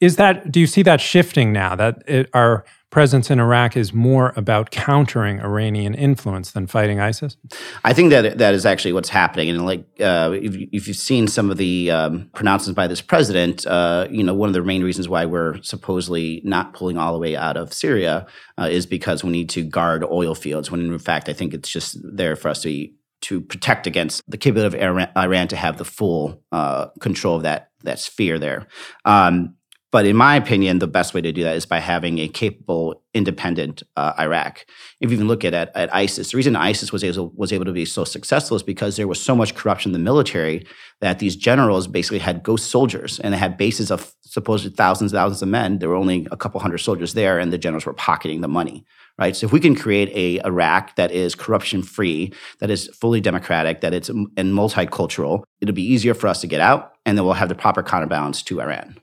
Is 0.00 0.16
that, 0.16 0.50
do 0.50 0.60
you 0.60 0.66
see 0.66 0.82
that 0.82 1.00
shifting 1.00 1.52
now, 1.52 1.76
that 1.76 2.02
it, 2.06 2.28
our 2.34 2.64
presence 2.94 3.28
in 3.28 3.40
Iraq 3.40 3.76
is 3.76 3.92
more 3.92 4.32
about 4.36 4.70
countering 4.70 5.40
Iranian 5.40 5.94
influence 5.94 6.52
than 6.52 6.68
fighting 6.68 7.00
ISIS? 7.00 7.36
I 7.82 7.92
think 7.92 8.10
that 8.10 8.38
that 8.38 8.54
is 8.54 8.64
actually 8.64 8.92
what's 8.92 9.08
happening. 9.08 9.50
And 9.50 9.66
like, 9.66 9.84
uh, 9.98 10.30
if, 10.32 10.54
if 10.70 10.86
you've 10.86 10.96
seen 10.96 11.26
some 11.26 11.50
of 11.50 11.56
the 11.56 11.90
um, 11.90 12.30
pronouncements 12.36 12.76
by 12.76 12.86
this 12.86 13.00
president, 13.00 13.66
uh, 13.66 14.06
you 14.10 14.22
know, 14.22 14.32
one 14.32 14.48
of 14.48 14.54
the 14.54 14.62
main 14.62 14.84
reasons 14.84 15.08
why 15.08 15.26
we're 15.26 15.60
supposedly 15.62 16.40
not 16.44 16.72
pulling 16.72 16.96
all 16.96 17.12
the 17.12 17.18
way 17.18 17.34
out 17.34 17.56
of 17.56 17.72
Syria 17.72 18.28
uh, 18.58 18.68
is 18.70 18.86
because 18.86 19.24
we 19.24 19.30
need 19.32 19.48
to 19.50 19.64
guard 19.64 20.04
oil 20.04 20.36
fields. 20.36 20.70
When 20.70 20.80
in 20.80 20.98
fact, 21.00 21.28
I 21.28 21.32
think 21.32 21.52
it's 21.52 21.68
just 21.68 21.98
there 22.00 22.36
for 22.36 22.48
us 22.48 22.62
to 22.62 22.88
to 23.22 23.40
protect 23.40 23.86
against 23.86 24.22
the 24.28 24.36
capability 24.36 24.76
of 24.76 24.82
Iran, 24.82 25.08
Iran 25.16 25.48
to 25.48 25.56
have 25.56 25.78
the 25.78 25.84
full 25.84 26.42
uh, 26.52 26.88
control 27.00 27.36
of 27.36 27.42
that 27.42 27.70
that 27.82 27.98
sphere 27.98 28.38
there. 28.38 28.68
Um, 29.04 29.56
but 29.94 30.06
in 30.06 30.16
my 30.16 30.34
opinion, 30.34 30.80
the 30.80 30.88
best 30.88 31.14
way 31.14 31.20
to 31.20 31.30
do 31.30 31.44
that 31.44 31.54
is 31.54 31.66
by 31.66 31.78
having 31.78 32.18
a 32.18 32.26
capable, 32.26 33.00
independent 33.14 33.84
uh, 33.96 34.12
Iraq. 34.18 34.66
If 34.98 35.08
you 35.08 35.14
even 35.14 35.28
look 35.28 35.44
at, 35.44 35.54
at 35.54 35.70
at 35.76 35.94
ISIS, 35.94 36.32
the 36.32 36.36
reason 36.36 36.56
ISIS 36.56 36.90
was 36.90 37.04
able 37.04 37.30
was 37.36 37.52
able 37.52 37.64
to 37.66 37.72
be 37.72 37.84
so 37.84 38.02
successful 38.02 38.56
is 38.56 38.64
because 38.64 38.96
there 38.96 39.06
was 39.06 39.20
so 39.20 39.36
much 39.36 39.54
corruption 39.54 39.90
in 39.90 39.92
the 39.92 40.00
military 40.00 40.66
that 41.00 41.20
these 41.20 41.36
generals 41.36 41.86
basically 41.86 42.18
had 42.18 42.42
ghost 42.42 42.72
soldiers 42.72 43.20
and 43.20 43.32
they 43.32 43.38
had 43.38 43.56
bases 43.56 43.92
of 43.92 44.12
supposed 44.22 44.74
thousands 44.74 45.12
and 45.12 45.16
thousands 45.16 45.42
of 45.42 45.48
men. 45.48 45.78
There 45.78 45.90
were 45.90 45.94
only 45.94 46.26
a 46.32 46.36
couple 46.36 46.58
hundred 46.58 46.78
soldiers 46.78 47.14
there, 47.14 47.38
and 47.38 47.52
the 47.52 47.58
generals 47.58 47.86
were 47.86 47.94
pocketing 47.94 48.40
the 48.40 48.48
money. 48.48 48.84
Right. 49.16 49.36
So 49.36 49.46
if 49.46 49.52
we 49.52 49.60
can 49.60 49.76
create 49.76 50.10
a 50.12 50.44
Iraq 50.44 50.96
that 50.96 51.12
is 51.12 51.36
corruption 51.36 51.84
free, 51.84 52.32
that 52.58 52.68
is 52.68 52.88
fully 53.00 53.20
democratic, 53.20 53.80
that 53.82 53.94
it's 53.94 54.08
and 54.08 54.28
multicultural, 54.36 55.44
it'll 55.60 55.72
be 55.72 55.92
easier 55.94 56.14
for 56.14 56.26
us 56.26 56.40
to 56.40 56.48
get 56.48 56.60
out, 56.60 56.94
and 57.06 57.16
then 57.16 57.24
we'll 57.24 57.34
have 57.34 57.48
the 57.48 57.54
proper 57.54 57.84
counterbalance 57.84 58.42
to 58.42 58.60
Iran. 58.60 58.96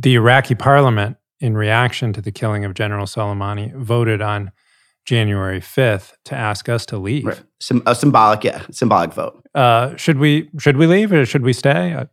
The 0.00 0.14
Iraqi 0.14 0.54
parliament, 0.54 1.16
in 1.40 1.56
reaction 1.56 2.12
to 2.12 2.20
the 2.20 2.30
killing 2.30 2.64
of 2.64 2.74
General 2.74 3.04
Soleimani, 3.04 3.74
voted 3.74 4.22
on 4.22 4.52
January 5.04 5.60
5th 5.60 6.12
to 6.26 6.36
ask 6.36 6.68
us 6.68 6.86
to 6.86 6.98
leave. 6.98 7.24
Right. 7.24 7.42
Sym- 7.60 7.82
a 7.84 7.96
symbolic, 7.96 8.44
yeah, 8.44 8.64
symbolic 8.70 9.12
vote. 9.12 9.44
Uh, 9.54 9.96
should 9.96 10.18
we 10.18 10.50
should 10.58 10.76
we 10.76 10.86
leave 10.86 11.12
or 11.12 11.26
should 11.26 11.42
we 11.42 11.52
stay? 11.52 12.06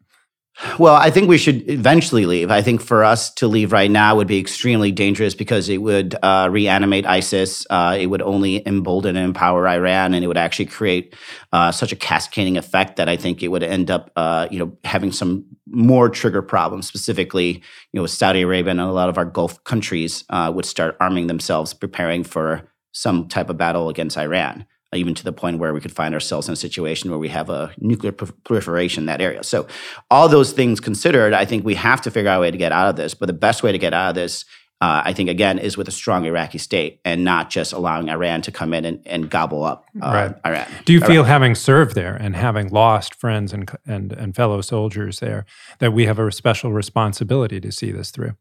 Well, 0.79 0.95
I 0.95 1.09
think 1.09 1.27
we 1.27 1.37
should 1.37 1.69
eventually 1.69 2.25
leave. 2.25 2.49
I 2.49 2.61
think 2.61 2.81
for 2.81 3.03
us 3.03 3.29
to 3.35 3.47
leave 3.47 3.73
right 3.73 3.91
now 3.91 4.15
would 4.15 4.27
be 4.27 4.39
extremely 4.39 4.89
dangerous 4.89 5.35
because 5.35 5.67
it 5.67 5.79
would 5.79 6.15
uh, 6.23 6.47
reanimate 6.49 7.05
ISIS. 7.05 7.67
Uh, 7.69 7.97
it 7.99 8.05
would 8.05 8.21
only 8.21 8.65
embolden 8.65 9.17
and 9.17 9.25
empower 9.25 9.67
Iran, 9.67 10.13
and 10.13 10.23
it 10.23 10.27
would 10.27 10.37
actually 10.37 10.67
create 10.67 11.13
uh, 11.51 11.73
such 11.73 11.91
a 11.91 11.95
cascading 11.95 12.55
effect 12.57 12.95
that 12.95 13.09
I 13.09 13.17
think 13.17 13.43
it 13.43 13.49
would 13.49 13.63
end 13.63 13.91
up, 13.91 14.11
uh, 14.15 14.47
you 14.49 14.57
know, 14.59 14.77
having 14.85 15.11
some 15.11 15.45
more 15.67 16.07
trigger 16.07 16.41
problems. 16.41 16.87
Specifically, 16.87 17.61
you 17.91 17.99
know, 17.99 18.05
Saudi 18.05 18.41
Arabia 18.41 18.71
and 18.71 18.79
a 18.79 18.91
lot 18.91 19.09
of 19.09 19.17
our 19.17 19.25
Gulf 19.25 19.61
countries 19.65 20.23
uh, 20.29 20.51
would 20.55 20.65
start 20.65 20.95
arming 21.01 21.27
themselves, 21.27 21.73
preparing 21.73 22.23
for 22.23 22.71
some 22.93 23.27
type 23.27 23.49
of 23.49 23.57
battle 23.57 23.89
against 23.89 24.17
Iran 24.17 24.65
even 24.93 25.13
to 25.15 25.23
the 25.23 25.33
point 25.33 25.59
where 25.59 25.73
we 25.73 25.81
could 25.81 25.91
find 25.91 26.13
ourselves 26.13 26.47
in 26.47 26.53
a 26.53 26.57
situation 26.57 27.09
where 27.09 27.19
we 27.19 27.29
have 27.29 27.49
a 27.49 27.73
nuclear 27.77 28.11
proliferation 28.11 29.03
in 29.03 29.05
that 29.07 29.21
area. 29.21 29.43
So, 29.43 29.67
all 30.09 30.29
those 30.29 30.53
things 30.53 30.79
considered, 30.79 31.33
I 31.33 31.45
think 31.45 31.65
we 31.65 31.75
have 31.75 32.01
to 32.01 32.11
figure 32.11 32.29
out 32.29 32.37
a 32.37 32.41
way 32.41 32.51
to 32.51 32.57
get 32.57 32.71
out 32.71 32.89
of 32.89 32.95
this. 32.95 33.13
But 33.13 33.27
the 33.27 33.33
best 33.33 33.63
way 33.63 33.71
to 33.71 33.77
get 33.77 33.93
out 33.93 34.09
of 34.09 34.15
this, 34.15 34.45
uh, 34.81 35.01
I 35.05 35.13
think, 35.13 35.29
again, 35.29 35.57
is 35.57 35.77
with 35.77 35.87
a 35.87 35.91
strong 35.91 36.25
Iraqi 36.25 36.57
state 36.57 36.99
and 37.05 37.23
not 37.23 37.49
just 37.49 37.71
allowing 37.71 38.09
Iran 38.09 38.41
to 38.41 38.51
come 38.51 38.73
in 38.73 38.83
and, 38.83 39.01
and 39.05 39.29
gobble 39.29 39.63
up 39.63 39.85
uh, 40.01 40.07
Right. 40.07 40.35
Iran. 40.45 40.67
do 40.83 40.91
you 40.91 40.99
feel 40.99 41.23
having 41.23 41.55
served 41.55 41.95
there 41.95 42.15
and 42.15 42.35
having 42.35 42.67
lost 42.69 43.15
friends 43.15 43.53
and 43.53 43.71
and 43.85 44.11
and 44.11 44.35
fellow 44.35 44.59
soldiers 44.61 45.19
there 45.19 45.45
that 45.79 45.93
we 45.93 46.05
have 46.05 46.19
a 46.19 46.29
special 46.31 46.73
responsibility 46.73 47.61
to 47.61 47.71
see 47.71 47.91
this 47.91 48.11
through? 48.11 48.35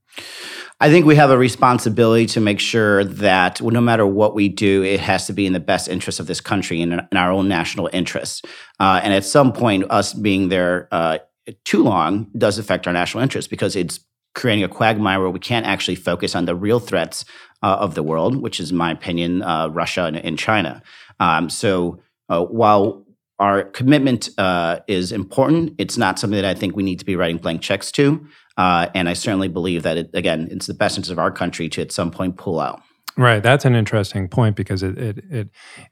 I 0.80 0.90
think 0.90 1.06
we 1.06 1.14
have 1.14 1.30
a 1.30 1.38
responsibility 1.38 2.26
to 2.26 2.40
make 2.40 2.58
sure 2.58 3.04
that 3.04 3.62
no 3.62 3.80
matter 3.80 4.04
what 4.04 4.34
we 4.34 4.48
do, 4.48 4.82
it 4.82 4.98
has 5.00 5.26
to 5.28 5.32
be 5.32 5.46
in 5.46 5.52
the 5.52 5.60
best 5.60 5.88
interest 5.88 6.18
of 6.18 6.26
this 6.26 6.40
country 6.40 6.82
and 6.82 6.92
in 7.12 7.16
our 7.16 7.30
own 7.30 7.48
national 7.48 7.88
interests. 7.92 8.42
Uh, 8.80 9.00
and 9.04 9.14
at 9.14 9.24
some 9.24 9.52
point, 9.52 9.84
us 9.88 10.12
being 10.12 10.48
there 10.48 10.88
uh, 10.90 11.18
too 11.64 11.84
long 11.84 12.28
does 12.36 12.58
affect 12.58 12.86
our 12.88 12.92
national 12.92 13.22
interests 13.22 13.48
because 13.48 13.76
it's 13.76 14.00
creating 14.34 14.64
a 14.64 14.68
quagmire 14.68 15.20
where 15.20 15.30
we 15.30 15.38
can't 15.38 15.66
actually 15.66 15.94
focus 15.94 16.34
on 16.34 16.44
the 16.44 16.54
real 16.54 16.80
threats 16.80 17.24
uh, 17.62 17.76
of 17.80 17.94
the 17.94 18.02
world, 18.02 18.36
which 18.42 18.60
is, 18.60 18.70
in 18.70 18.76
my 18.76 18.90
opinion, 18.90 19.42
uh, 19.42 19.68
Russia 19.68 20.04
and, 20.04 20.16
and 20.16 20.38
China. 20.38 20.82
Um, 21.20 21.48
so 21.48 22.00
uh, 22.28 22.44
while 22.44 23.04
our 23.38 23.64
commitment 23.64 24.28
uh, 24.38 24.80
is 24.86 25.12
important, 25.12 25.74
it's 25.78 25.96
not 25.96 26.18
something 26.18 26.40
that 26.40 26.44
I 26.44 26.54
think 26.54 26.76
we 26.76 26.82
need 26.82 26.98
to 26.98 27.04
be 27.04 27.16
writing 27.16 27.38
blank 27.38 27.62
checks 27.62 27.90
to. 27.92 28.26
Uh, 28.56 28.88
and 28.94 29.08
I 29.08 29.14
certainly 29.14 29.48
believe 29.48 29.82
that, 29.82 29.96
it, 29.96 30.10
again, 30.14 30.48
it's 30.50 30.66
the 30.66 30.74
best 30.74 30.96
interest 30.96 31.10
of 31.10 31.18
our 31.18 31.30
country 31.30 31.68
to 31.70 31.82
at 31.82 31.92
some 31.92 32.10
point 32.10 32.36
pull 32.36 32.60
out. 32.60 32.80
Right, 33.16 33.42
that's 33.42 33.64
an 33.64 33.76
interesting 33.76 34.28
point 34.28 34.56
because 34.56 34.82
it 34.82 34.98
it, 34.98 35.24
it 35.30 35.48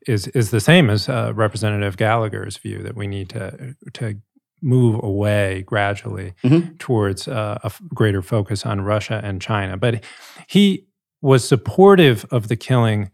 is 0.09 0.27
is 0.29 0.51
the 0.51 0.59
same 0.59 0.91
as 0.91 1.09
uh, 1.09 1.33
Representative 1.35 1.97
Gallagher's 1.97 2.57
view 2.57 2.83
that 2.83 2.97
we 2.97 3.07
need 3.07 3.29
to 3.29 3.77
to 3.93 4.17
move 4.63 4.99
away 5.03 5.63
gradually 5.67 6.35
Mhm. 6.45 6.79
towards 6.79 7.27
uh, 7.29 7.59
a 7.63 7.67
f- 7.67 7.81
greater 7.95 8.23
focus 8.23 8.65
on 8.65 8.81
Russia 8.81 9.21
and 9.25 9.43
China. 9.43 9.77
But 9.77 10.05
he 10.47 10.87
was 11.21 11.47
supportive 11.47 12.25
of 12.31 12.49
the 12.49 12.57
killing 12.57 13.11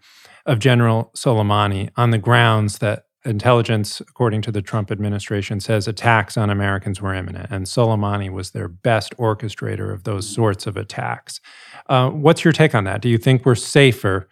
of 0.47 0.59
General 0.59 1.11
Soleimani 1.17 1.91
on 1.97 2.11
the 2.11 2.19
grounds 2.19 2.79
that 2.79 3.05
intelligence, 3.25 4.01
according 4.01 4.41
to 4.43 4.53
the 4.53 4.63
Trump 4.63 4.91
administration, 4.91 5.61
says 5.61 5.89
attacks 5.89 6.37
on 6.39 6.49
Americans 6.51 7.03
were 7.03 7.13
imminent, 7.13 7.49
and 7.51 7.67
Soleimani 7.67 8.31
was 8.31 8.53
their 8.53 8.69
best 8.69 9.15
orchestrator 9.19 9.93
of 9.93 10.05
those 10.05 10.27
sorts 10.29 10.67
of 10.67 10.77
attacks. 10.77 11.41
Uh, 11.89 12.09
what's 12.11 12.45
your 12.45 12.53
take 12.53 12.75
on 12.75 12.85
that? 12.85 13.03
Do 13.03 13.09
you 13.09 13.19
think 13.19 13.45
we're 13.45 13.55
safer 13.57 14.29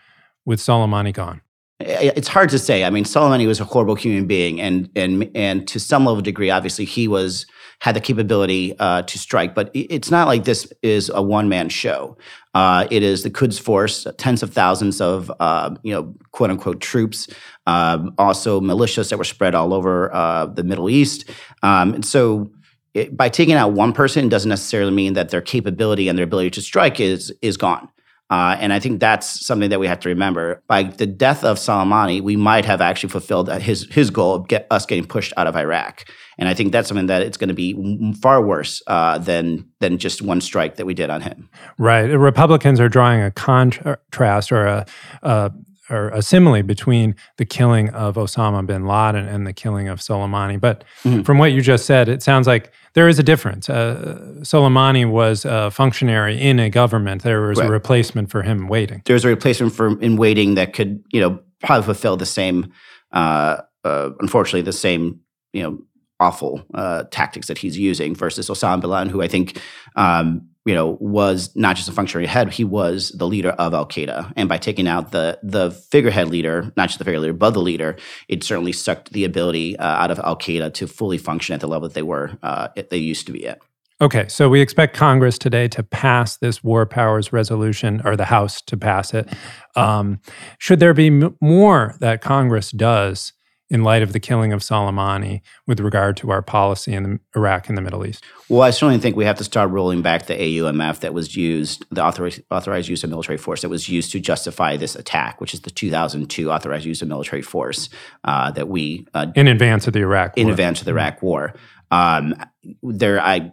with 0.47 0.61
Soleimani 0.61 1.13
gone? 1.13 1.41
It's 1.79 2.29
hard 2.29 2.49
to 2.51 2.59
say. 2.59 2.85
I 2.85 2.91
mean, 2.91 3.05
Soleimani 3.05 3.47
was 3.47 3.61
a 3.61 3.65
horrible 3.65 3.97
human 3.97 4.27
being, 4.27 4.61
and 4.61 4.89
and 4.97 5.31
and 5.35 5.69
to 5.69 5.79
some 5.79 6.07
level 6.07 6.19
of 6.19 6.25
degree, 6.25 6.49
obviously, 6.49 6.87
he 6.87 7.07
was 7.07 7.45
had 7.81 7.95
the 7.95 8.01
capability 8.01 8.75
uh, 8.79 9.03
to 9.03 9.19
strike. 9.19 9.55
But 9.55 9.71
it's 9.75 10.11
not 10.11 10.27
like 10.27 10.45
this 10.45 10.73
is 10.83 11.11
a 11.15 11.21
one 11.21 11.51
man 11.51 11.69
show. 11.69 12.17
Uh, 12.55 12.87
it 12.91 13.03
is 13.03 13.25
the 13.25 13.31
Quds 13.31 13.59
Force, 13.59 14.07
tens 14.17 14.43
of 14.43 14.55
thousands 14.55 15.03
of 15.03 15.31
uh, 15.39 15.75
you 15.83 15.93
know 15.93 16.15
quote 16.33 16.51
unquote 16.51 16.81
troops, 16.81 17.29
um, 17.67 18.15
also 18.17 18.59
militias 18.59 19.11
that 19.11 19.19
were 19.19 19.25
spread 19.25 19.55
all 19.55 19.75
over 19.75 20.15
uh, 20.15 20.47
the 20.47 20.65
Middle 20.65 20.89
East, 20.89 21.31
um, 21.63 21.95
and 21.95 22.05
so. 22.05 22.51
It, 22.95 23.15
by 23.15 23.29
taking 23.29 23.53
out 23.53 23.75
one 23.75 23.93
person 23.93 24.31
doesn't 24.31 24.49
necessarily 24.49 24.91
mean 24.91 25.13
that 25.13 25.29
their 25.29 25.43
capability 25.43 26.09
and 26.09 26.17
their 26.17 26.25
ability 26.25 26.49
to 26.53 26.63
strike 26.63 26.99
is 26.99 27.31
is 27.43 27.59
gone. 27.59 27.91
Uh, 28.29 28.57
and 28.59 28.73
I 28.73 28.81
think 28.81 28.99
that's 29.01 29.47
something 29.47 29.71
that 29.71 29.79
we 29.79 29.87
have 29.87 30.01
to 30.01 30.09
remember. 30.09 30.61
By 30.67 30.83
the 30.85 31.07
death 31.07 31.45
of 31.45 31.59
Soleimani, 31.59 32.21
we 32.21 32.37
might 32.37 32.65
have 32.65 32.81
actually 32.81 33.11
fulfilled 33.11 33.49
his 33.53 33.87
his 33.91 34.11
goal 34.11 34.35
of 34.35 34.49
get 34.49 34.67
us 34.71 34.85
getting 34.85 35.07
pushed 35.07 35.33
out 35.37 35.47
of 35.47 35.57
Iraq. 35.57 36.05
And 36.39 36.49
I 36.49 36.55
think 36.55 36.73
that's 36.73 36.89
something 36.89 37.07
that 37.07 37.23
it's 37.23 37.37
going 37.37 37.49
to 37.49 37.55
be 37.55 38.13
far 38.21 38.43
worse 38.43 38.83
uh, 38.89 39.19
than 39.19 39.69
than 39.81 39.99
just 39.99 40.23
one 40.23 40.41
strike 40.41 40.77
that 40.77 40.87
we 40.87 40.95
did 40.95 41.09
on 41.09 41.21
him. 41.21 41.49
Right. 41.79 42.03
Republicans 42.03 42.81
are 42.81 42.89
drawing 42.89 43.23
a 43.23 43.31
contrast 43.31 44.51
or 44.51 44.67
a, 44.67 44.87
a 45.23 45.53
or 45.91 46.09
a 46.09 46.23
simile 46.23 46.63
between 46.63 47.15
the 47.37 47.45
killing 47.45 47.91
of 47.91 48.17
Osama 48.17 48.67
bin 48.67 48.87
Laden 48.87 49.27
and 49.27 49.47
the 49.47 49.53
killing 49.53 49.89
of 49.89 50.01
Soleimani. 50.01 50.61
But 50.61 50.85
mm-hmm. 51.03 51.23
from 51.23 51.39
what 51.39 51.53
you 51.53 51.61
just 51.61 51.87
said, 51.87 52.09
it 52.09 52.23
sounds 52.23 52.47
like 52.47 52.73
there 52.95 53.09
is 53.09 53.19
a 53.19 53.23
difference. 53.23 53.69
Uh, 53.69 54.19
Soleimani 54.41 55.09
was 55.11 55.45
a 55.45 55.71
functionary 55.71 56.41
in 56.41 56.59
a 56.59 56.71
government. 56.71 57.23
There 57.23 57.43
was 57.43 57.59
right. 57.59 57.69
a 57.69 57.73
replacement 57.73 58.31
for 58.31 58.43
him 58.43 58.69
waiting. 58.69 59.03
There's 59.05 59.25
a 59.25 59.29
replacement 59.29 59.75
for 59.75 60.01
in 60.01 60.17
waiting 60.17 60.55
that 60.55 60.73
could, 60.73 61.03
you 61.13 61.21
know, 61.21 61.41
probably 61.61 61.85
fulfill 61.85 62.17
the 62.17 62.27
same, 62.27 62.73
uh, 63.13 63.59
uh, 63.85 64.11
unfortunately, 64.21 64.63
the 64.63 64.73
same, 64.73 65.21
you 65.53 65.63
know, 65.63 65.79
awful 66.19 66.63
uh, 66.75 67.05
tactics 67.11 67.47
that 67.47 67.59
he's 67.59 67.79
using 67.79 68.15
versus 68.15 68.49
Osama 68.49 68.81
bin 68.81 68.91
Laden, 68.91 69.09
who 69.11 69.23
I 69.23 69.29
think 69.29 69.61
um, 69.97 70.49
you 70.67 70.75
know, 70.75 70.99
was 71.01 71.55
not 71.55 71.77
just 71.77 71.89
a 71.89 71.93
functionary 71.93 72.27
head, 72.27 72.53
he 72.53 72.65
was 72.65 73.11
the 73.11 73.27
leader 73.27 73.51
of 73.51 73.73
Al 73.73 73.87
Qaeda. 73.87 74.33
And 74.37 74.49
by 74.49 74.59
taking 74.59 74.89
out 74.89 75.13
the 75.13 75.39
the 75.43 75.71
figurehead 75.71 76.29
leader, 76.29 76.73
not 76.77 76.89
just 76.89 76.99
the 76.99 77.05
figurehead 77.05 77.23
leader, 77.23 77.39
but 77.39 77.51
the 77.51 77.61
leader, 77.61 77.97
it 78.29 78.43
certainly 78.43 78.73
sucked 78.73 79.13
the 79.13 79.25
ability 79.25 79.79
uh, 79.79 79.87
out 79.87 80.11
of 80.11 80.19
Al 80.19 80.37
Qaeda 80.37 80.75
to 80.75 80.87
fully 80.87 81.19
function 81.19 81.55
at 81.55 81.61
the 81.61 81.69
level 81.69 81.89
that 81.89 81.95
they 81.95 82.03
were 82.03 82.37
uh, 82.43 82.69
they 82.91 82.99
used 82.99 83.27
to 83.27 83.33
be 83.33 83.47
at. 83.47 83.61
Okay, 83.99 84.29
so 84.29 84.51
we 84.51 84.61
expect 84.61 84.95
Congress 84.95 85.39
today 85.39 85.69
to 85.69 85.83
pass 85.83 86.37
this 86.37 86.63
war 86.63 86.85
powers 86.85 87.33
resolution, 87.33 88.03
or 88.05 88.15
the 88.15 88.27
House 88.27 88.61
to 88.63 88.77
pass 88.77 89.15
it. 89.15 89.27
Um, 89.75 90.21
should 90.59 90.81
there 90.81 90.93
be 90.93 91.07
m- 91.07 91.35
more 91.41 91.95
that 92.01 92.21
Congress 92.21 92.73
does 92.73 93.33
in 93.69 93.83
light 93.83 94.03
of 94.03 94.13
the 94.13 94.21
killing 94.21 94.53
of 94.53 94.61
Soleimani 94.61 95.41
with 95.67 95.81
regard 95.81 96.17
to 96.19 96.31
our 96.31 96.43
policy 96.43 96.93
in 96.93 97.19
Iraq 97.35 97.69
and 97.69 97.77
the 97.77 97.83
Middle 97.83 98.07
East? 98.07 98.25
Well, 98.49 98.63
I 98.63 98.71
certainly 98.71 98.99
think 98.99 99.17
we 99.17 99.25
have 99.25 99.39
to 99.39 99.45
start 99.45 99.71
rolling 99.71 100.03
back 100.03 100.27
the 100.27 100.35
AUMF 100.35 101.01
that 101.01 101.13
was 101.13 101.35
used, 101.35 101.85
the 101.91 102.05
authorized, 102.05 102.43
authorized 102.51 102.89
use 102.89 103.03
of 103.03 103.11
military 103.11 103.39
force 103.39 103.63
that 103.63 103.69
was 103.69 103.89
used 103.89 104.13
to 104.13 104.21
justify 104.21 104.77
this 104.77 104.95
attack, 104.95 105.41
which 105.41 105.53
is 105.53 105.61
the 105.61 105.71
2002 105.71 106.51
authorized 106.51 106.85
use 106.85 107.03
of 107.03 107.09
military 107.09 107.43
force 107.43 107.89
uh, 108.25 108.51
that 108.53 108.69
we 108.69 109.07
uh, 109.15 109.27
in 109.35 109.49
advance 109.49 109.87
of 109.87 109.93
the 109.93 110.01
Iraq 110.01 110.37
war. 110.37 110.45
in 110.45 110.51
advance 110.51 110.81
of 110.81 110.85
the 110.85 110.93
Iraq 110.93 111.23
War. 111.23 111.55
Um, 111.91 112.35
there, 112.83 113.21
I 113.21 113.53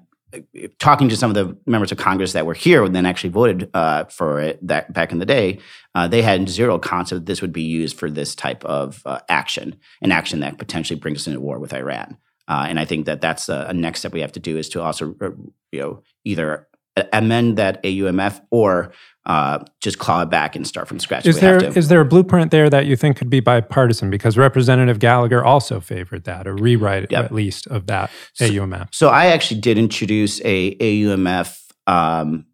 talking 0.79 1.09
to 1.09 1.17
some 1.17 1.29
of 1.29 1.35
the 1.35 1.57
members 1.65 1.91
of 1.91 1.97
Congress 1.97 2.33
that 2.33 2.45
were 2.45 2.53
here 2.53 2.83
and 2.83 2.95
then 2.95 3.05
actually 3.05 3.29
voted 3.29 3.69
uh, 3.73 4.05
for 4.05 4.39
it 4.39 4.65
that 4.65 4.91
back 4.93 5.11
in 5.11 5.19
the 5.19 5.25
day, 5.25 5.59
uh, 5.95 6.07
they 6.07 6.21
had 6.21 6.49
zero 6.49 6.79
concept 6.79 7.21
that 7.21 7.25
this 7.25 7.41
would 7.41 7.53
be 7.53 7.61
used 7.61 7.97
for 7.97 8.09
this 8.09 8.35
type 8.35 8.63
of 8.65 9.01
uh, 9.05 9.19
action, 9.29 9.75
an 10.01 10.11
action 10.11 10.39
that 10.39 10.57
potentially 10.57 10.99
brings 10.99 11.19
us 11.19 11.27
into 11.27 11.39
war 11.39 11.59
with 11.59 11.73
Iran. 11.73 12.17
Uh, 12.47 12.65
and 12.67 12.79
I 12.79 12.85
think 12.85 13.05
that 13.05 13.21
that's 13.21 13.47
a, 13.47 13.67
a, 13.69 13.73
next 13.73 13.99
step 13.99 14.11
we 14.11 14.21
have 14.21 14.33
to 14.33 14.39
do 14.39 14.57
is 14.57 14.67
to 14.69 14.81
also, 14.81 15.15
uh, 15.21 15.29
you 15.71 15.79
know, 15.79 16.03
either 16.25 16.67
amend 17.11 17.57
that 17.57 17.81
AUMF 17.83 18.41
or 18.51 18.91
uh, 19.25 19.59
just 19.79 19.99
claw 19.99 20.23
it 20.23 20.29
back 20.29 20.55
and 20.55 20.67
start 20.67 20.87
from 20.87 20.99
scratch. 20.99 21.25
Is 21.25 21.39
there 21.39 21.63
is 21.63 21.87
there 21.87 22.01
a 22.01 22.05
blueprint 22.05 22.51
there 22.51 22.69
that 22.69 22.85
you 22.85 22.95
think 22.95 23.17
could 23.17 23.29
be 23.29 23.39
bipartisan? 23.39 24.09
Because 24.09 24.37
Representative 24.37 24.99
Gallagher 24.99 25.43
also 25.43 25.79
favored 25.79 26.25
that, 26.25 26.45
a 26.45 26.53
rewrite 26.53 27.11
yep. 27.11 27.25
at 27.25 27.31
least 27.31 27.67
of 27.67 27.87
that 27.87 28.11
so, 28.33 28.45
AUMF. 28.45 28.89
So 28.91 29.09
I 29.09 29.27
actually 29.27 29.61
did 29.61 29.77
introduce 29.77 30.41
a 30.43 30.75
AUMF 30.75 31.57
um, 31.87 32.45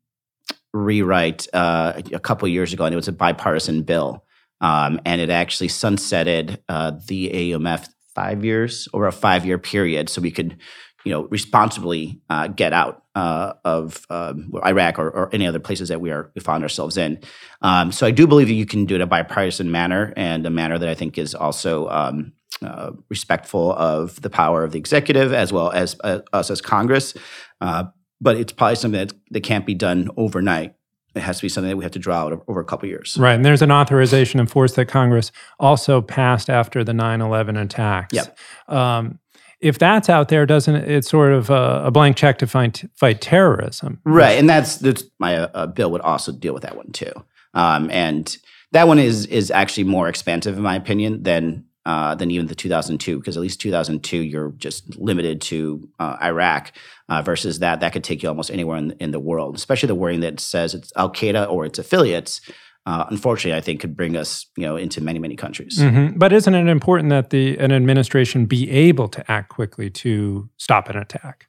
rewrite 0.74 1.48
uh, 1.54 2.02
a 2.14 2.20
couple 2.20 2.48
years 2.48 2.72
ago, 2.72 2.86
and 2.86 2.94
it 2.94 2.98
was 2.98 3.08
a 3.08 3.14
bipartisan 3.14 3.82
bill, 3.82 4.24
um, 4.62 5.00
and 5.06 5.22
it 5.22 5.32
actually 5.32 5.70
sunsetted 5.70 6.60
uh, 6.70 6.92
the 7.08 7.32
AUMF 7.32 7.90
five 8.14 8.46
years 8.46 8.88
over 8.94 9.08
a 9.08 9.12
five 9.12 9.44
year 9.44 9.58
period, 9.58 10.08
so 10.10 10.22
we 10.22 10.30
could 10.30 10.58
you 11.06 11.12
know, 11.12 11.24
responsibly 11.30 12.22
uh, 12.30 12.48
get 12.48 12.74
out 12.74 13.04
uh, 13.20 13.54
of 13.66 14.06
um, 14.10 14.50
Iraq 14.66 14.98
or, 14.98 15.10
or, 15.10 15.30
any 15.34 15.46
other 15.46 15.60
places 15.60 15.90
that 15.90 16.00
we 16.00 16.10
are 16.10 16.32
we 16.36 16.42
found 16.42 16.64
ourselves 16.64 16.96
in. 16.96 17.20
Um, 17.62 17.92
so 17.92 18.08
I 18.08 18.12
do 18.12 18.26
believe 18.26 18.48
that 18.48 18.54
you 18.54 18.66
can 18.66 18.86
do 18.86 18.96
it 18.96 18.98
in 18.98 19.02
a 19.02 19.08
bipartisan 19.08 19.70
manner 19.70 20.14
and 20.16 20.46
a 20.46 20.50
manner 20.50 20.78
that 20.80 20.88
I 20.88 20.96
think 20.96 21.18
is 21.18 21.36
also 21.36 21.90
um, 21.90 22.32
uh, 22.62 22.92
respectful 23.10 23.74
of 23.74 24.22
the 24.22 24.30
power 24.30 24.64
of 24.64 24.72
the 24.72 24.80
executive 24.80 25.34
as 25.34 25.52
well 25.52 25.70
as 25.72 25.98
uh, 26.06 26.20
us 26.32 26.50
as 26.50 26.62
Congress. 26.62 27.14
Uh, 27.60 27.86
but 28.22 28.38
it's 28.38 28.54
probably 28.54 28.76
something 28.76 29.08
that, 29.08 29.14
that 29.32 29.42
can't 29.42 29.66
be 29.66 29.74
done 29.74 30.10
overnight 30.16 30.76
it 31.16 31.22
has 31.22 31.38
to 31.38 31.42
be 31.42 31.50
something 31.50 31.70
that 31.70 31.76
we 31.76 31.84
have 31.84 31.92
to 31.94 32.00
draw 32.00 32.20
out 32.20 32.44
over 32.48 32.60
a 32.60 32.64
couple 32.64 32.88
years. 32.88 33.18
Right. 33.20 33.34
And 33.34 33.44
there's 33.44 33.64
an 33.64 33.72
authorization 33.72 34.40
in 34.40 34.46
force 34.46 34.74
that 34.74 34.86
Congress 34.86 35.32
also 35.60 36.02
passed 36.02 36.52
after 36.52 36.84
the 36.84 36.94
9 36.94 37.22
11 37.22 37.58
attacks. 37.58 38.14
Yep. 38.14 38.38
Um, 38.68 39.20
if 39.60 39.78
that's 39.78 40.10
out 40.10 40.30
there, 40.30 40.46
doesn't 40.46 40.76
it 40.76 41.06
sort 41.06 41.32
of 41.32 41.52
uh, 41.52 41.82
a 41.86 41.92
blank 41.92 42.16
check 42.16 42.38
to 42.40 42.48
fight 42.48 42.84
fight 42.96 43.22
terrorism? 43.22 44.00
Right, 44.06 44.38
and 44.38 44.50
that's 44.50 44.78
that's 44.78 45.04
my 45.20 45.38
uh, 45.38 45.68
bill 45.68 45.92
would 45.92 46.02
also 46.02 46.32
deal 46.32 46.54
with 46.54 46.64
that 46.64 46.78
one 46.78 46.92
too. 46.92 47.12
Um, 47.54 47.90
and 47.92 48.38
that 48.72 48.88
one 48.88 49.00
is 49.00 49.26
is 49.26 49.52
actually 49.52 49.86
more 49.86 50.08
expansive 50.08 50.56
in 50.56 50.64
my 50.64 50.76
opinion 50.76 51.24
than 51.24 51.66
uh, 51.86 52.16
than 52.16 52.30
even 52.32 52.48
the 52.48 52.56
2002 52.56 53.18
because 53.18 53.36
at 53.36 53.42
least 53.42 53.60
2002 53.62 54.18
you're 54.18 54.52
just 54.52 54.98
limited 54.98 55.42
to 55.42 55.90
uh, 56.00 56.18
Iraq 56.22 56.72
uh, 57.08 57.22
versus 57.22 57.60
that 57.60 57.80
that 57.80 57.94
could 57.94 58.04
take 58.04 58.22
you 58.22 58.30
almost 58.30 58.52
anywhere 58.52 58.78
in, 58.78 58.92
in 59.00 59.12
the 59.12 59.20
world, 59.20 59.56
especially 59.56 59.88
the 59.88 59.96
wording 59.96 60.20
that 60.20 60.40
says 60.40 60.74
it's 60.74 60.94
Al 60.96 61.12
Qaeda 61.12 61.50
or 61.50 61.66
its 61.66 61.80
affiliates 61.80 62.42
uh, 62.90 63.06
unfortunately, 63.12 63.56
I 63.56 63.62
think 63.62 63.82
could 63.82 63.96
bring 63.96 64.18
us, 64.18 64.48
you 64.58 64.66
know, 64.66 64.76
into 64.76 65.00
many, 65.00 65.20
many 65.20 65.36
countries. 65.36 65.78
Mm-hmm. 65.78 66.18
But 66.18 66.34
isn't 66.34 66.56
it 66.56 66.68
important 66.68 67.12
that 67.12 67.30
the 67.30 67.56
an 67.60 67.72
administration 67.72 68.48
be 68.48 68.68
able 68.72 69.08
to 69.10 69.32
act 69.32 69.50
quickly 69.50 69.92
to 69.92 70.50
stop 70.58 70.90
an 70.90 70.98
attack? 70.98 71.46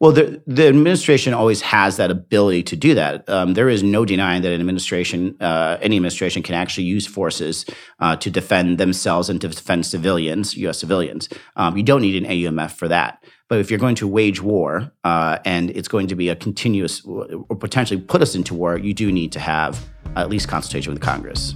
Well, 0.00 0.12
the 0.12 0.42
the 0.46 0.68
administration 0.68 1.32
always 1.32 1.62
has 1.62 1.96
that 1.96 2.10
ability 2.10 2.64
to 2.64 2.76
do 2.76 2.94
that. 2.94 3.26
Um, 3.26 3.54
there 3.54 3.70
is 3.70 3.82
no 3.82 4.04
denying 4.04 4.42
that 4.42 4.52
an 4.52 4.60
administration, 4.60 5.34
uh, 5.40 5.78
any 5.80 5.96
administration, 5.96 6.42
can 6.42 6.56
actually 6.56 6.84
use 6.84 7.06
forces 7.06 7.64
uh, 7.98 8.16
to 8.16 8.30
defend 8.30 8.76
themselves 8.76 9.30
and 9.30 9.40
to 9.40 9.48
defend 9.48 9.86
civilians, 9.86 10.54
U.S. 10.58 10.78
civilians. 10.78 11.30
Um, 11.56 11.74
you 11.74 11.84
don't 11.84 12.02
need 12.02 12.22
an 12.22 12.28
AUMF 12.28 12.72
for 12.72 12.88
that. 12.88 13.24
But 13.52 13.60
if 13.60 13.70
you're 13.70 13.78
going 13.78 13.96
to 13.96 14.08
wage 14.08 14.40
war 14.40 14.90
uh, 15.04 15.36
and 15.44 15.68
it's 15.72 15.86
going 15.86 16.06
to 16.06 16.14
be 16.14 16.30
a 16.30 16.34
continuous 16.34 17.04
or 17.04 17.54
potentially 17.54 18.00
put 18.00 18.22
us 18.22 18.34
into 18.34 18.54
war, 18.54 18.78
you 18.78 18.94
do 18.94 19.12
need 19.12 19.30
to 19.32 19.40
have 19.40 19.78
at 20.16 20.30
least 20.30 20.48
consultation 20.48 20.90
with 20.90 21.02
Congress. 21.02 21.54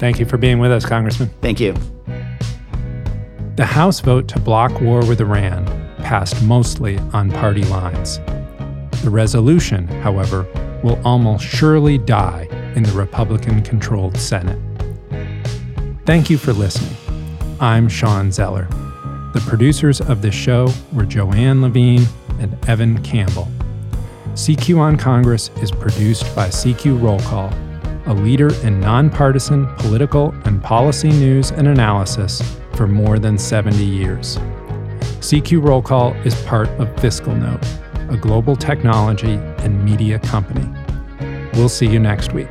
Thank 0.00 0.18
you 0.18 0.26
for 0.26 0.38
being 0.38 0.58
with 0.58 0.72
us, 0.72 0.84
Congressman. 0.84 1.30
Thank 1.40 1.60
you. 1.60 1.76
The 3.54 3.64
House 3.64 4.00
vote 4.00 4.26
to 4.26 4.40
block 4.40 4.80
war 4.80 5.06
with 5.06 5.20
Iran 5.20 5.66
passed 5.98 6.42
mostly 6.42 6.98
on 7.12 7.30
party 7.30 7.62
lines. 7.66 8.18
The 9.04 9.10
resolution, 9.10 9.86
however, 9.86 10.48
will 10.82 11.00
almost 11.04 11.44
surely 11.44 11.98
die 11.98 12.48
in 12.74 12.82
the 12.82 12.90
Republican 12.90 13.62
controlled 13.62 14.16
Senate. 14.16 14.58
Thank 16.06 16.28
you 16.28 16.38
for 16.38 16.52
listening. 16.52 16.96
I'm 17.60 17.88
Shawn 17.88 18.32
Zeller. 18.32 18.66
The 19.38 19.50
producers 19.50 20.00
of 20.00 20.20
this 20.20 20.34
show 20.34 20.68
were 20.92 21.04
Joanne 21.04 21.62
Levine 21.62 22.04
and 22.40 22.58
Evan 22.68 23.00
Campbell. 23.04 23.46
CQ 24.32 24.80
on 24.80 24.96
Congress 24.96 25.52
is 25.62 25.70
produced 25.70 26.24
by 26.34 26.48
CQ 26.48 27.00
Roll 27.00 27.20
Call, 27.20 27.48
a 28.06 28.14
leader 28.14 28.52
in 28.66 28.80
nonpartisan 28.80 29.72
political 29.76 30.34
and 30.44 30.60
policy 30.60 31.10
news 31.10 31.52
and 31.52 31.68
analysis 31.68 32.42
for 32.74 32.88
more 32.88 33.20
than 33.20 33.38
70 33.38 33.76
years. 33.84 34.38
CQ 35.20 35.64
Roll 35.64 35.82
Call 35.82 36.14
is 36.24 36.34
part 36.42 36.68
of 36.70 36.88
FiscalNote, 36.96 38.12
a 38.12 38.16
global 38.16 38.56
technology 38.56 39.34
and 39.58 39.84
media 39.84 40.18
company. 40.18 40.68
We'll 41.52 41.68
see 41.68 41.86
you 41.86 42.00
next 42.00 42.32
week. 42.32 42.50